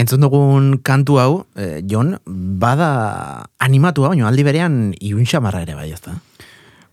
Entzun 0.00 0.22
dugun 0.24 0.78
kantu 0.80 1.18
hau, 1.20 1.32
eh, 1.60 1.82
Jon, 1.84 2.14
bada 2.24 3.44
animatua, 3.60 4.08
baina 4.14 4.30
aldi 4.30 4.44
berean 4.46 4.78
iuntxamarra 4.96 5.60
ere 5.66 5.76
bai, 5.76 5.90
ezta? 5.92 6.14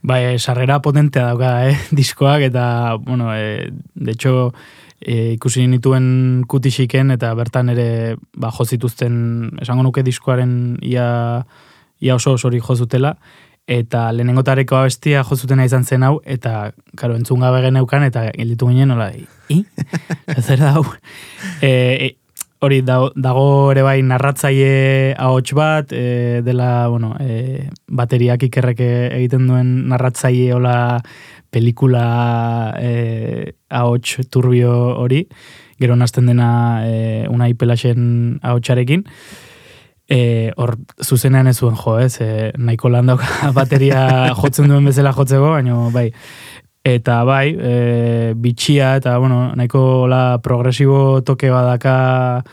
Bai, 0.03 0.37
sarrera 0.39 0.81
potentea 0.83 1.29
dauka, 1.29 1.69
eh, 1.69 1.77
diskoak, 1.99 2.43
eta, 2.49 2.97
bueno, 2.99 3.31
eh, 3.35 3.71
de 3.95 4.11
hecho, 4.11 4.53
eh, 4.99 5.33
ikusi 5.37 5.67
nituen 5.71 6.43
kutisiken, 6.47 7.11
eta 7.15 7.33
bertan 7.33 7.71
ere, 7.71 8.17
ba, 8.35 8.51
jozituzten, 8.51 9.57
esango 9.63 9.87
nuke 9.87 10.03
diskoaren 10.03 10.77
ia, 10.83 11.07
ia 12.03 12.19
oso 12.19 12.35
osori 12.35 12.59
jozutela, 12.59 13.15
eta 13.67 14.11
lehenengo 14.11 14.43
tareko 14.47 14.81
abestia 14.81 15.23
jozutena 15.23 15.63
izan 15.63 15.87
zen 15.87 16.03
hau, 16.03 16.17
eta, 16.25 16.73
karo, 16.99 17.15
entzun 17.15 17.39
gabe 17.39 17.63
geneukan, 17.63 18.03
eta 18.03 18.29
gilditu 18.35 18.67
ginen, 18.67 18.91
nola, 18.91 19.13
i? 19.47 19.63
Zer 20.45 20.59
da 20.59 20.75
hau? 20.75 20.83
E, 21.63 22.17
hori 22.59 22.81
dago, 22.81 23.11
dago 23.15 23.71
ere 23.71 23.83
bai 23.85 24.01
narratzaile 24.01 25.13
ahots 25.17 25.53
bat, 25.57 25.91
e, 25.93 26.41
dela, 26.45 26.87
bueno, 26.89 27.13
e, 27.19 27.67
bateriak 27.87 28.47
ikerrek 28.49 28.81
egiten 28.81 29.47
duen 29.49 29.73
narratzaile 29.91 30.53
hola 30.55 30.77
pelikula 31.53 32.73
e, 32.81 33.53
ahots 33.69 34.27
turbio 34.33 34.73
hori, 34.97 35.27
gero 35.79 35.95
nazten 35.95 36.31
dena 36.31 36.49
e, 36.87 37.27
unai 37.29 37.53
pelaxen 37.53 38.39
ahotsarekin, 38.41 39.05
e, 40.09 40.51
hor 40.57 40.75
zuzenean 41.03 41.47
ez 41.51 41.57
zuen 41.59 41.77
jo, 41.77 41.97
ez, 41.99 42.17
e, 42.23 42.51
nahiko 42.57 42.89
lan 42.89 43.13
bateria 43.57 44.33
jotzen 44.39 44.71
duen 44.71 44.87
bezala 44.87 45.13
jotzeko, 45.15 45.53
baina 45.57 45.77
bai, 45.93 46.09
eta 46.95 47.23
bai, 47.27 47.51
e, 47.51 48.33
bitxia, 48.37 48.95
eta 49.01 49.17
bueno, 49.19 49.51
nahiko 49.55 50.07
la 50.07 50.39
progresibo 50.43 51.21
toke 51.25 51.49
badaka 51.51 52.43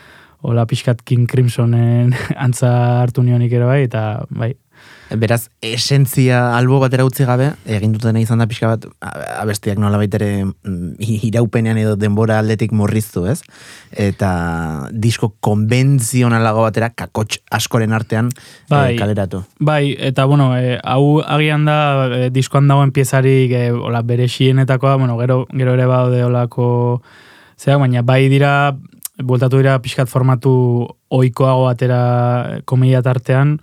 hola 0.44 0.66
pixkat 0.68 1.02
King 1.06 1.28
Crimsonen 1.30 2.12
antza 2.46 3.00
hartu 3.00 3.22
nionik 3.22 3.52
ere 3.52 3.68
bai, 3.68 3.80
eta 3.86 4.24
bai, 4.28 4.52
Beraz, 5.14 5.50
esentzia 5.60 6.56
albo 6.56 6.78
batera 6.80 7.04
utzi 7.04 7.26
gabe, 7.28 7.50
egin 7.68 7.92
dutena 7.92 8.18
izan 8.22 8.40
da 8.40 8.46
pixka 8.48 8.70
bat, 8.72 8.86
abestiak 9.36 9.78
nola 9.78 9.98
baitere 10.00 10.46
iraupenean 11.28 11.78
edo 11.78 11.92
denbora 12.00 12.38
aldetik 12.40 12.72
morriztu, 12.74 13.26
ez? 13.28 13.42
Eta 13.92 14.30
disko 14.90 15.34
konbentzionalago 15.44 16.64
batera 16.64 16.88
kakots 16.96 17.42
askoren 17.52 17.92
artean 17.92 18.32
Bai. 18.70 18.94
eh, 18.94 18.98
kaleratu. 18.98 19.44
Bai, 19.60 19.94
eta 20.08 20.24
bueno, 20.24 20.50
e, 20.56 20.78
hau 20.82 21.20
agian 21.20 21.68
da 21.68 21.78
e, 22.08 22.30
diskoan 22.34 22.66
dagoen 22.72 22.94
piezarik 22.96 23.52
e, 23.52 23.68
hola, 23.76 24.02
bere 24.02 24.26
xienetakoa, 24.26 24.96
bueno, 24.96 25.18
gero, 25.20 25.44
gero 25.52 25.76
ere 25.76 25.86
baude 25.86 26.24
olako 26.24 26.66
zeak, 27.60 27.78
baina 27.78 28.02
bai 28.02 28.24
dira, 28.32 28.74
bueltatu 29.22 29.60
dira 29.60 29.78
pixkat 29.84 30.08
formatu 30.10 30.88
oikoago 31.14 31.68
atera 31.68 32.62
komedia 32.64 33.04
tartean, 33.04 33.58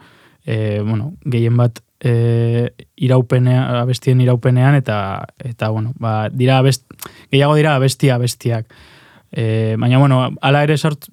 e, 0.45 0.81
bueno, 0.81 1.13
gehien 1.25 1.57
bat 1.57 1.81
e, 1.99 2.73
iraupenean, 2.97 3.75
abestien 3.81 4.21
iraupenean, 4.21 4.75
eta, 4.75 5.27
eta 5.37 5.69
bueno, 5.69 5.93
ba, 5.99 6.29
dira 6.29 6.57
abest, 6.59 6.87
gehiago 7.31 7.55
dira 7.55 7.75
abestia 7.75 8.15
abestiak. 8.15 8.73
E, 9.31 9.77
baina, 9.79 9.99
bueno, 9.99 10.23
ala 10.41 10.63
ere 10.65 10.75
sart, 10.77 11.07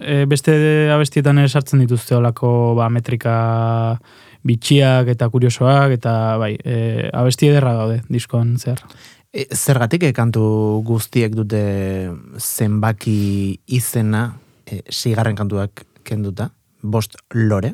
e, 0.00 0.24
beste 0.30 0.90
abestietan 0.94 1.40
ere 1.42 1.48
sartzen 1.48 1.82
dituzte 1.82 2.14
olako 2.14 2.74
ba, 2.78 2.88
metrika 2.92 3.98
bitxiak 4.44 5.08
eta 5.14 5.28
kuriosoak, 5.32 5.96
eta 5.96 6.14
bai, 6.38 6.54
e, 6.62 7.08
abesti 7.12 7.50
ederra 7.50 7.74
daude 7.80 8.02
diskoan 8.12 8.54
zer. 8.58 8.84
E, 9.34 9.48
zergatik 9.50 10.04
eh, 10.06 10.12
kantu 10.14 10.44
guztiek 10.86 11.32
dute 11.34 11.64
zenbaki 12.38 13.58
izena 13.66 14.28
e, 14.62 14.84
sigarren 14.86 15.34
kantuak 15.34 15.82
kenduta? 16.06 16.52
Bost 16.82 17.16
lore? 17.34 17.72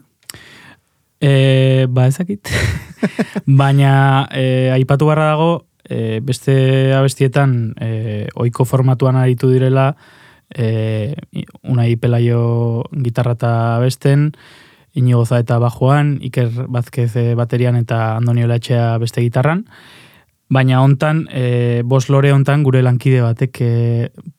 E, 1.20 1.86
ba 1.88 2.06
ezakit. 2.08 2.48
Baina 3.60 4.26
e, 4.32 4.70
aipatu 4.72 5.06
barra 5.06 5.28
dago, 5.34 5.66
e, 5.84 6.20
beste 6.24 6.94
abestietan 6.96 7.74
e, 7.80 8.26
oiko 8.34 8.64
formatuan 8.64 9.20
aritu 9.20 9.50
direla, 9.52 9.94
e, 10.54 11.14
unai 11.62 11.94
pelaio 12.00 12.84
gitarra 13.04 13.36
eta 13.38 13.54
abesten, 13.76 14.32
Inigo 14.98 15.22
eta 15.22 15.60
bajoan, 15.62 16.16
Iker 16.20 16.66
Bazkez 16.66 17.12
baterian 17.38 17.76
eta 17.78 18.16
Andonio 18.16 18.48
Latxea 18.50 18.98
beste 18.98 19.22
gitarran. 19.22 19.66
Baina 20.50 20.80
hontan, 20.82 21.28
e, 21.30 21.82
bos 21.86 22.08
lore 22.10 22.32
hontan 22.34 22.64
gure 22.66 22.82
lankide 22.82 23.20
batek 23.22 23.60
e, 23.62 23.70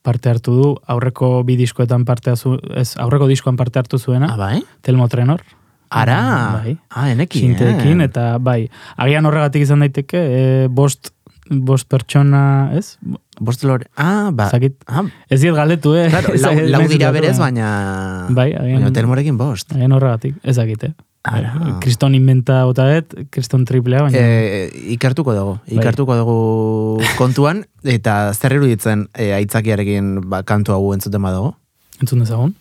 parte 0.04 0.28
hartu 0.28 0.52
du, 0.58 0.66
aurreko 0.84 1.38
bi 1.48 1.56
diskoetan 1.56 2.04
parte 2.04 2.34
hartu, 2.34 2.58
ez, 2.76 2.98
aurreko 3.00 3.30
diskoan 3.30 3.56
parte 3.56 3.80
hartu 3.80 3.96
zuena, 3.96 4.34
Ah, 4.34 4.36
bai? 4.36 4.62
Telmo 4.82 5.08
Trenor. 5.08 5.40
Ara! 5.92 6.18
Bai. 6.62 6.76
Ah, 6.90 7.08
enekin, 7.12 7.52
Sinteekin, 7.52 8.00
eh? 8.00 8.08
eta 8.08 8.38
bai, 8.40 8.70
agian 8.96 9.26
horregatik 9.28 9.62
izan 9.66 9.84
daiteke, 9.84 10.16
e, 10.18 10.68
bost, 10.72 11.10
bost 11.50 11.88
pertsona, 11.92 12.70
ez? 12.78 12.96
Bost 13.42 13.64
lore... 13.68 13.88
Ah, 14.00 14.30
ba... 14.32 14.48
Zakit, 14.52 14.78
Ah, 14.88 15.02
ez 15.28 15.40
diet 15.42 15.54
galdetu, 15.56 15.92
eh? 15.98 16.08
claro, 16.12 16.32
lau, 16.40 16.52
lau 16.78 16.82
dira 16.88 17.10
berez, 17.12 17.36
baina- 17.38 17.68
baina... 17.68 18.34
Bai, 18.36 18.50
agian- 18.56 18.80
Baina 18.86 18.92
telmorekin 18.96 19.36
bost. 19.40 19.72
Agian 19.76 19.92
horregatik, 19.96 20.36
ez 20.42 20.56
dakite. 20.56 20.94
Ara. 21.22 21.52
Kriston 21.84 22.16
inventa 22.18 22.64
bota 22.66 22.88
dut, 22.90 23.12
kriston 23.30 23.62
triplea, 23.68 24.00
baina... 24.08 24.18
E, 24.18 24.64
ikertuko 24.96 25.34
dugu, 25.36 25.58
Bai. 25.68 25.76
ikertuko 25.78 26.16
dugu 26.18 26.38
kontuan, 27.20 27.64
eta 27.84 28.16
zer 28.34 28.56
iruditzen 28.56 29.04
e, 29.14 29.28
aitzakiarekin 29.36 30.16
ba, 30.32 30.40
kantu 30.42 30.74
hau 30.74 30.88
entzuten 30.96 31.22
badago? 31.22 31.52
Entzun 32.02 32.24
dezagun. 32.24 32.56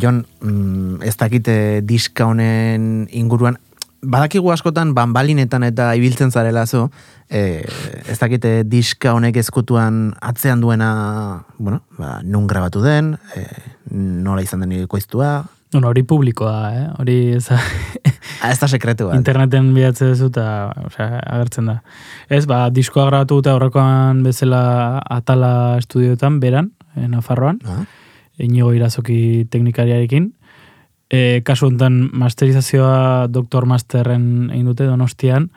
Jon, 0.00 0.24
mm, 0.40 1.02
ez 1.06 1.16
dakite 1.20 1.80
diska 1.86 2.26
honen 2.30 3.06
inguruan, 3.12 3.58
badakigu 4.00 4.50
askotan 4.52 4.94
banbalinetan 4.96 5.62
eta 5.66 5.90
ibiltzen 5.98 6.30
zarela 6.32 6.64
zu, 6.66 6.86
e, 7.28 7.62
ez 8.08 8.18
dakite 8.18 8.62
diska 8.64 9.12
honek 9.12 9.36
ezkutuan 9.36 10.14
atzean 10.20 10.60
duena, 10.64 11.44
bueno, 11.58 11.82
ba, 11.98 12.20
nun 12.24 12.46
grabatu 12.48 12.80
den, 12.84 13.18
e, 13.36 13.44
nola 13.90 14.42
izan 14.42 14.66
den 14.66 14.78
ekoiztua, 14.82 15.44
Bueno, 15.70 15.86
hori 15.92 16.02
publikoa, 16.02 16.54
eh? 16.74 16.86
Hori 16.98 17.16
ez 17.36 17.44
da, 17.46 17.60
ah, 18.42 18.48
ez 18.50 18.56
da 18.58 18.66
sekretu 18.66 19.06
bat. 19.06 19.14
interneten 19.14 19.68
bidatze 19.70 20.08
duzu 20.08 20.26
eta 20.32 20.46
osea, 20.88 21.20
agertzen 21.22 21.68
da. 21.70 21.76
Ez, 22.26 22.42
ba, 22.50 22.64
diskoa 22.74 23.04
grabatu 23.06 23.38
eta 23.38 23.54
horrekoan 23.54 24.24
bezala 24.26 24.98
atala 25.06 25.52
estudioetan, 25.78 26.40
beran, 26.42 26.72
eh, 26.96 27.06
Nafarroan, 27.06 27.60
Ah, 27.62 27.84
inigo 28.40 28.72
irazoki 28.74 29.46
teknikariarekin. 29.50 30.32
E, 31.10 31.42
kasu 31.44 31.66
honetan 31.66 32.04
masterizazioa 32.14 33.26
doktor 33.28 33.66
masterren 33.66 34.50
egin 34.52 34.68
dute 34.70 34.86
donostian, 34.86 35.48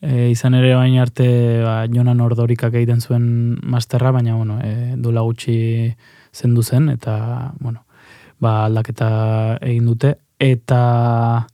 e, 0.00 0.30
izan 0.32 0.56
ere 0.56 0.74
bain 0.76 0.96
arte 1.00 1.26
ba, 1.64 1.74
Jonan 1.92 2.22
Ordorikak 2.24 2.74
egiten 2.74 3.02
zuen 3.04 3.26
masterra, 3.62 4.12
baina 4.16 4.36
bueno, 4.36 4.58
e, 4.64 4.94
duela 4.96 5.24
gutxi 5.26 5.94
zendu 6.34 6.62
zen, 6.62 6.88
eta 6.92 7.52
bueno, 7.60 7.84
ba, 8.40 8.64
aldaketa 8.68 9.10
egin 9.60 9.90
dute, 9.92 10.16
eta 10.40 11.46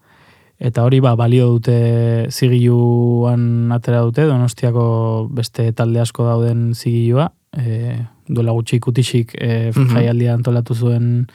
eta 0.61 0.85
hori 0.85 1.01
ba, 1.01 1.15
balio 1.17 1.49
dute 1.55 2.29
zigiluan 2.31 3.73
atera 3.73 4.03
dute, 4.05 4.27
donostiako 4.29 5.29
beste 5.33 5.71
talde 5.73 6.03
asko 6.03 6.27
dauden 6.29 6.75
zigilua, 6.75 7.31
e, 7.57 7.97
duela 8.31 8.53
gutxi 8.57 8.77
ikutisik 8.81 9.35
e, 9.35 9.71
Mhm. 9.75 9.95
jaialdia 9.97 10.35
antolatu 10.35 10.75
zuen 10.75 11.27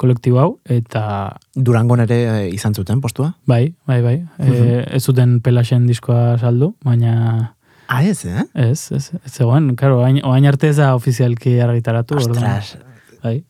kolektibo 0.00 0.38
hau, 0.40 0.50
eta 0.64 1.36
Durangon 1.54 2.00
ere 2.00 2.16
e, 2.24 2.48
izan 2.56 2.74
zuten 2.74 3.00
postua? 3.00 3.34
bai, 3.46 3.74
bai, 3.86 4.00
bai, 4.02 4.16
Mhm. 4.38 4.52
e, 4.52 4.84
ez 4.96 5.02
zuten 5.04 5.40
pelaxen 5.40 5.86
diskoa 5.86 6.38
saldu, 6.38 6.74
baina 6.84 7.54
Ah, 7.92 8.04
ez, 8.06 8.24
eh? 8.24 8.44
ez, 8.54 8.92
ez, 8.92 9.10
ez 9.24 9.32
zegoen, 9.32 9.74
karo, 9.74 9.98
oain, 10.00 10.20
oain 10.24 10.46
arte 10.46 10.68
ez 10.68 10.76
da 10.76 10.94
ofizialki 10.94 11.56
argitaratu, 11.60 12.14
Ostras, 12.16 12.76
bai, 13.22 13.38
mm, 13.38 13.49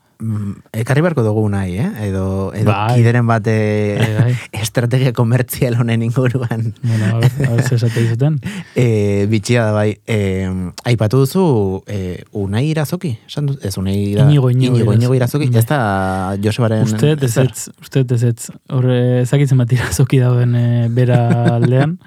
ekarri 0.76 1.02
beharko 1.04 1.22
dugu 1.24 1.46
nahi, 1.52 1.76
eh? 1.80 1.88
Edo, 2.08 2.52
edo 2.56 2.70
Bai. 2.70 2.98
kideren 2.98 3.26
bate 3.28 3.54
bai, 3.98 4.10
bai. 4.16 4.34
estrategia 4.62 5.12
komertzial 5.16 5.78
honen 5.80 6.02
inguruan. 6.02 6.74
bueno, 6.82 7.04
a 7.06 7.18
ver, 7.18 7.32
a 7.46 7.50
ver, 7.54 7.62
zer 7.62 7.78
esate 7.80 8.00
dizuten. 8.00 8.40
E, 8.80 9.26
bitxia 9.30 9.64
da 9.66 9.72
bai, 9.74 9.98
e, 10.06 10.46
aipatu 10.86 11.22
duzu 11.24 11.42
e, 11.90 12.22
Unai 12.36 12.66
Irazoki? 12.70 13.12
Esan 13.26 13.48
dut, 13.50 13.64
ez 13.64 13.76
Unai 13.80 14.14
da, 14.14 14.24
Inigo, 14.28 14.50
Inigo 14.50 14.76
Inigo, 14.76 14.94
Inigo 14.94 15.16
Irazoki. 15.16 15.48
Irazoki. 15.50 15.58
Ez 15.58 15.66
da 15.68 16.36
Josebaren... 16.42 16.84
Uste, 16.86 17.14
ez 17.16 17.36
ez, 17.42 17.68
uste, 17.80 18.04
ez 18.04 18.50
horre 18.70 19.00
ezakitzen 19.22 19.60
bat 19.60 19.72
irazoki 19.74 20.20
dauden 20.22 20.54
e, 20.54 20.66
bera 20.94 21.20
aldean, 21.56 21.98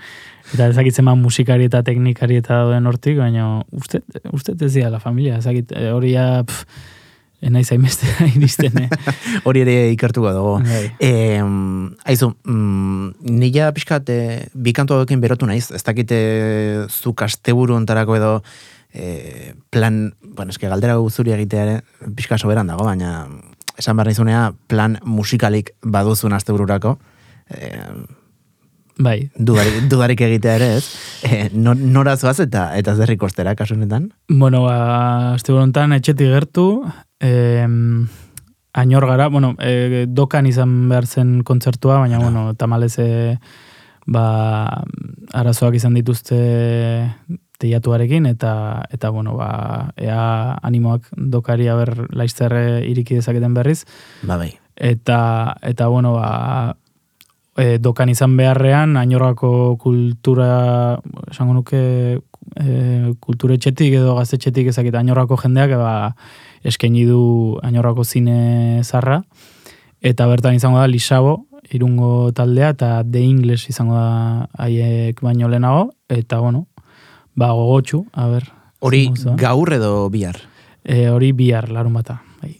eta 0.53 0.69
ezakitzen 0.71 1.09
bat 1.09 1.19
musikari 1.19 1.69
eta 1.69 1.83
teknikari 1.85 2.39
eta 2.41 2.63
dauden 2.63 2.89
hortik, 2.89 3.19
baina 3.19 3.47
uste, 3.75 4.03
uste 4.31 4.55
ez 4.59 4.73
dira 4.73 4.91
la 4.93 5.01
familia, 5.03 5.39
ezakit, 5.41 5.73
e, 5.77 5.89
hori 5.93 6.15
ja, 6.15 6.27
pff, 6.47 6.92
enaiz 7.43 7.67
hainbeste 7.73 8.07
iristen, 8.31 8.77
eh? 8.85 8.89
Hori 9.47 9.63
ere 9.65 9.75
ikertuko 9.93 10.31
dugu. 10.35 10.53
Bai. 10.65 10.85
E, 11.03 11.11
aizu, 12.09 12.31
mm, 12.47 13.09
nila 13.39 13.71
pixkat 13.75 14.09
e, 14.13 14.19
bi 14.53 14.73
kantu 14.75 14.97
hauekin 14.97 15.21
berotu 15.23 15.49
naiz, 15.49 15.67
ez 15.75 15.83
dakite 15.83 16.19
zuk 16.89 17.25
asteburu 17.25 17.75
ontarako 17.77 18.17
edo 18.19 18.33
e, 18.93 19.53
plan, 19.73 20.13
bueno, 20.23 20.53
eske 20.55 20.69
galdera 20.71 20.97
guzuri 21.01 21.35
egitea 21.35 21.67
ere 21.67 21.77
pixka 22.15 22.37
soberan 22.39 22.69
dago, 22.71 22.85
baina 22.87 23.27
esan 23.77 23.97
behar 23.97 24.11
nizunea 24.11 24.49
plan 24.69 24.99
musikalik 25.05 25.73
baduzun 25.81 26.35
astebururako, 26.37 26.97
e, 27.49 27.71
Bai, 28.93 29.31
dudarik, 29.33 29.87
dudarik 29.89 30.21
egitea 30.21 30.55
ere 30.59 30.67
ez, 30.77 30.83
e, 31.25 31.49
nor- 31.49 31.79
nora 31.81 32.13
zoaz 32.13 32.37
eta 32.43 32.67
eta 32.77 32.93
zerrik 32.93 33.23
ostera 33.25 33.55
kasu 33.57 33.73
honetan? 33.73 34.11
Bueno, 34.29 34.61
ba, 34.67 35.33
azte 35.33 35.51
etxetik 35.51 36.27
gertu, 36.29 36.85
eh, 37.23 37.67
ainor 38.73 39.07
gara, 39.07 39.27
bueno, 39.29 39.55
eh, 39.59 40.05
dokan 40.09 40.45
izan 40.49 40.89
behar 40.89 41.07
zen 41.07 41.43
kontzertua, 41.43 41.99
baina, 41.99 42.19
bueno, 42.19 42.53
tamalez, 42.55 42.97
eh, 42.99 43.37
ba, 44.05 44.83
arazoak 45.33 45.77
izan 45.77 45.93
dituzte 45.93 46.39
teiatuarekin, 47.63 48.25
eta, 48.25 48.83
eta 48.91 49.09
bueno, 49.13 49.37
ba, 49.37 49.93
ea 49.95 50.57
animoak 50.65 51.07
dokari 51.15 51.69
haber 51.71 52.07
laizterre 52.11 52.83
iriki 52.89 53.15
dezaketen 53.21 53.53
berriz, 53.53 53.85
Ba 54.27 54.37
bai. 54.37 54.51
eta, 54.75 55.55
eta 55.61 55.87
bueno, 55.87 56.15
ba, 56.17 56.75
e, 57.55 57.77
dokan 57.79 58.09
izan 58.09 58.35
beharrean, 58.37 58.97
ainorako 58.97 59.77
kultura, 59.79 60.99
esango 61.31 61.53
nuke, 61.61 61.83
e, 62.59 63.13
kulturetxetik 63.23 63.93
edo 64.01 64.17
gaztetxetik 64.17 64.73
ezakit 64.73 64.95
ainorako 64.99 65.37
jendeak, 65.45 65.77
ba, 65.79 66.15
eskaini 66.63 67.05
du 67.07 67.59
ainorako 67.63 68.03
zine 68.03 68.83
zarra, 68.83 69.21
eta 70.01 70.27
bertan 70.27 70.55
izango 70.55 70.79
da 70.79 70.87
Lisabo, 70.87 71.45
irungo 71.71 72.31
taldea, 72.35 72.73
eta 72.75 73.03
The 73.03 73.23
English 73.23 73.69
izango 73.71 73.95
da 73.95 74.47
haiek 74.59 75.21
baino 75.23 75.49
lehenago, 75.51 75.89
eta 76.09 76.39
bueno, 76.43 76.67
ba, 77.35 77.51
gogotxu, 77.55 78.05
a 78.13 78.27
ber. 78.31 78.49
Hori 78.83 79.07
gaur 79.39 79.73
edo 79.73 80.09
bihar? 80.11 80.41
E, 80.83 81.07
hori 81.09 81.31
bihar, 81.31 81.69
larun 81.71 81.95
bata. 81.95 82.19
Bai. 82.41 82.57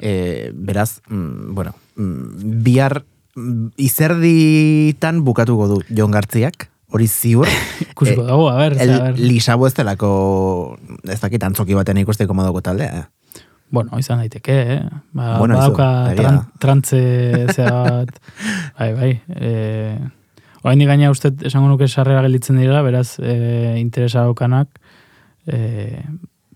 E, 0.00 0.50
beraz, 0.52 1.00
mm, 1.08 1.54
bueno, 1.56 1.74
mm, 1.96 2.60
bihar 2.64 3.00
mm, 3.36 3.72
izerditan 3.80 5.24
bukatuko 5.24 5.68
du 5.68 5.80
Jon 5.88 6.12
Gartziak, 6.12 6.68
hori 6.90 7.06
ziur. 7.08 7.48
Ikusiko 7.92 8.22
Eh, 8.22 8.26
dago, 8.26 8.48
a 8.50 8.56
ber, 8.58 8.76
El, 8.80 8.90
a 8.94 9.02
ber. 9.10 9.18
Lisabo 9.18 9.66
ez 9.66 9.74
delako, 9.74 10.78
ez 11.04 11.20
dakit 11.20 11.42
antzoki 11.46 11.74
baten 11.74 11.98
ikusteko 12.02 12.34
modoko 12.34 12.60
taldea. 12.62 13.04
eh? 13.04 13.42
Bueno, 13.70 13.98
izan 14.02 14.18
daiteke, 14.18 14.54
eh? 14.74 14.80
Ba, 15.14 15.36
Bueno, 15.38 15.54
badauka 15.56 16.14
tran, 16.18 16.40
trantze 16.58 17.46
zea 17.54 17.70
bat. 17.70 18.10
bai, 18.78 18.88
bai. 18.94 19.10
E, 19.38 19.98
Oain 20.62 20.82
gaina 20.84 21.08
uste 21.08 21.30
esango 21.48 21.70
nuke 21.70 21.86
sarrera 21.88 22.20
gelditzen 22.26 22.58
dira, 22.60 22.82
beraz, 22.84 23.14
e, 23.22 23.78
interesa 23.80 24.26
daukanak, 24.26 24.68
e, 25.46 26.02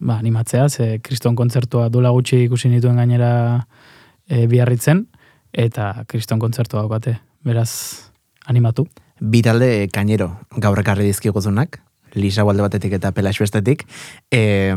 ba, 0.00 0.18
animatzea, 0.18 0.66
ze 0.68 0.98
kriston 1.00 1.38
kontzertua 1.38 1.86
duela 1.88 2.10
gutxi 2.12 2.42
ikusi 2.44 2.68
nituen 2.68 2.98
gainera 3.00 3.30
e, 4.28 4.42
biarritzen, 4.50 5.06
eta 5.54 6.04
kriston 6.10 6.42
kontzertua 6.42 6.82
daukate. 6.82 7.16
Beraz, 7.46 8.10
animatu. 8.44 8.84
Bi 9.20 9.42
talde 9.42 9.88
kainero 9.94 10.32
gaur 10.58 10.78
ekarri 10.82 11.06
dizkiguzunak, 11.06 11.80
Lisabo 12.14 12.52
alde 12.52 12.62
batetik 12.62 12.92
eta 12.94 13.10
Pelax 13.10 13.40
bestetik. 13.42 13.84
E, 14.30 14.70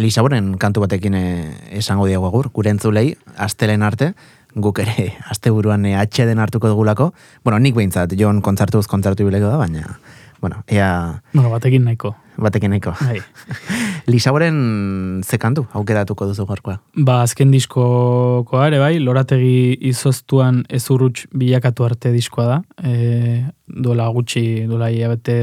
Lisaboren 0.00 0.54
kantu 0.56 0.80
batekin 0.80 1.14
eh, 1.14 1.76
esango 1.76 2.06
diago 2.08 2.26
agur, 2.26 2.48
gure 2.56 2.72
entzulei, 2.72 3.18
astelen 3.36 3.84
arte, 3.84 4.14
guk 4.54 4.80
ere 4.80 5.10
asteburuan 5.32 5.84
e, 5.84 5.94
atxeden 6.00 6.40
hartuko 6.40 6.72
dugulako. 6.72 7.12
Bueno, 7.44 7.60
nik 7.60 7.76
behintzat, 7.76 8.16
Jon 8.16 8.40
kontzertuz 8.40 8.86
kontzertu 8.88 9.28
bileko 9.28 9.52
da, 9.52 9.58
baina, 9.60 9.98
bueno, 10.40 10.64
ea 10.66 11.20
Bueno, 11.34 11.50
batekin 11.52 11.84
nahiko. 11.84 12.16
batekin 12.36 12.70
nahiko. 12.70 12.96
Bai. 13.00 13.20
Lisaboren 14.06 15.22
ze 15.24 15.38
kantu 15.40 15.64
aukeratuko 15.72 16.26
duzu 16.28 16.44
gaurkoa. 16.44 16.76
Ba, 17.06 17.22
azken 17.24 17.50
diskokoa 17.54 18.66
ere 18.68 18.80
bai, 18.82 18.98
lorategi 19.00 19.78
izoztuan 19.88 20.62
ezurruts 20.68 21.24
bilakatu 21.32 21.86
arte 21.86 22.12
diskoa 22.12 22.46
da. 22.50 22.58
E, 22.84 23.44
duela 23.64 24.10
gutxi, 24.12 24.66
duela 24.68 24.90
hilabete 24.92 25.38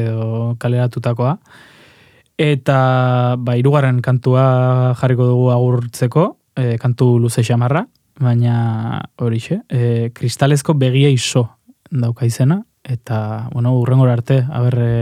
kaleratutakoa. 0.62 1.36
Eta, 2.42 2.78
ba, 3.38 3.58
irugarren 3.58 4.02
kantua 4.06 4.46
jarriko 5.02 5.26
dugu 5.30 5.50
agurtzeko, 5.54 6.28
e, 6.58 6.78
kantu 6.82 7.16
luze 7.22 7.44
xamarra, 7.46 7.86
baina 8.22 9.02
horixe, 9.22 9.62
e, 9.70 10.10
kristalezko 10.14 10.78
begia 10.78 11.10
iso 11.10 11.48
dauka 11.92 12.30
izena, 12.30 12.62
eta, 12.86 13.50
bueno, 13.54 13.76
urrengora 13.82 14.14
arte, 14.18 14.44
haber 14.50 14.80
e, 14.86 14.94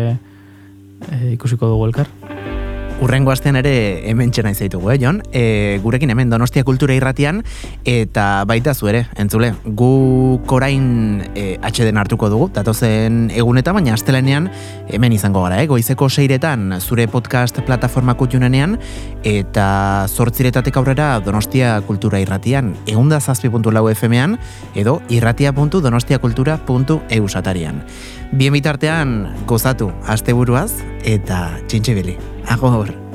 e, 1.11 1.21
ikusiko 1.35 1.67
dugu 1.67 1.91
elkar. 1.91 2.58
Urrengo 2.99 3.31
astean 3.31 3.55
ere 3.55 4.03
hemen 4.11 4.27
txena 4.35 4.51
izaitugu, 4.51 4.89
eh, 4.91 4.97
Jon? 4.99 5.23
E, 5.31 5.79
gurekin 5.79 6.11
hemen 6.11 6.27
Donostia 6.29 6.65
Kultura 6.67 6.91
irratian, 6.97 7.45
eta 7.87 8.43
baita 8.43 8.73
zu 8.75 8.89
ere, 8.91 9.07
entzule, 9.15 9.53
gu 9.63 10.43
korain 10.49 11.21
e, 11.31 11.55
atxeden 11.63 11.95
hartuko 11.97 12.29
dugu, 12.29 12.49
datozen 12.51 13.31
eguneta, 13.31 13.71
baina 13.71 13.93
astelenean 13.95 14.51
hemen 14.91 15.13
izango 15.15 15.43
gara, 15.45 15.61
eh? 15.63 15.67
goizeko 15.71 16.09
seiretan 16.09 16.75
zure 16.81 17.07
podcast 17.07 17.61
plataforma 17.63 18.17
kutxunenean, 18.19 18.75
eta 19.23 20.05
zortziretatik 20.09 20.75
aurrera 20.75 21.21
Donostia 21.23 21.79
Kultura 21.87 22.19
irratian, 22.19 22.75
eunda 22.85 23.21
zazpi.lau 23.21 23.89
FM-ean, 23.93 24.37
edo 24.75 25.01
irratia.donostiakultura.eu 25.07 27.27
satarian. 27.29 27.85
Bien 28.33 28.53
bitartean, 28.53 29.35
gozatu, 29.47 29.91
asteburuaz, 30.03 30.73
eta 31.07 31.57
txintxibili. 31.71 32.38
Agor. 32.47 33.08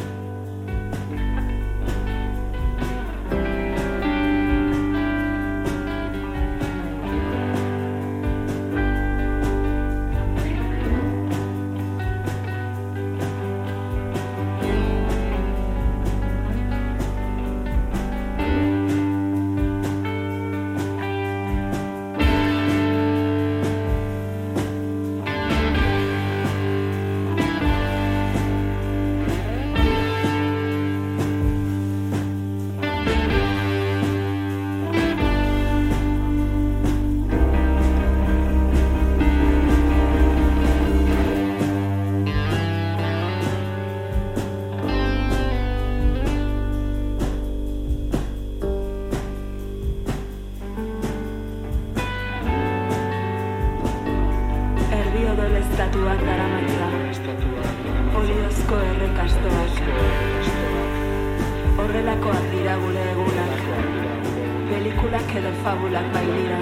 Edo 66.04 66.12
fabulak 66.12 66.12
bai 66.14 66.26
dira. 66.36 66.58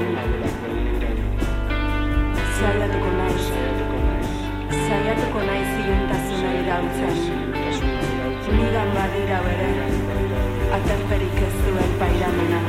Zaiatuko 4.86 5.40
naiz. 5.48 5.70
Iluntasuna 5.82 6.50
iraultzen. 6.60 7.16
Nigan 8.56 8.90
badira 8.96 9.38
bere. 9.46 9.68
Aterperik 10.76 11.38
ez 11.46 11.54
duen 11.64 11.92
pairamena. 12.00 12.60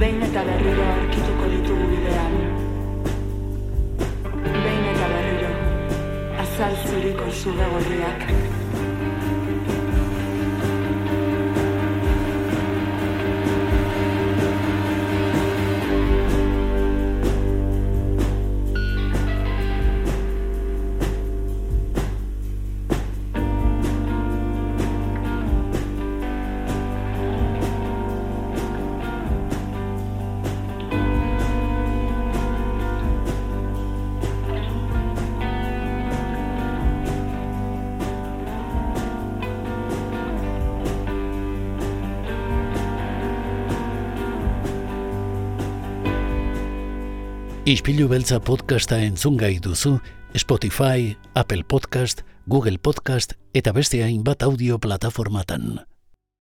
Behin 0.00 0.22
eta 0.22 0.44
berriro 0.48 0.84
aurkituko 0.92 1.50
ditugu 1.54 1.86
bidean. 1.92 2.34
Behin 4.62 4.84
eta 4.94 5.08
berriro, 5.14 5.50
azal 6.44 6.74
zuriko 6.86 7.30
zuge 7.42 7.66
gorriak. 7.74 8.57
Ispilu 47.68 48.06
beltza 48.08 48.38
podcasta 48.40 48.96
entzun 49.04 49.34
gai 49.36 49.58
duzu 49.60 49.98
Spotify, 50.32 51.12
Apple 51.34 51.66
Podcast, 51.68 52.22
Google 52.48 52.78
Podcast 52.80 53.34
eta 53.52 53.74
beste 53.76 54.00
hainbat 54.06 54.46
audio 54.46 54.78
plataformatan. 54.80 55.87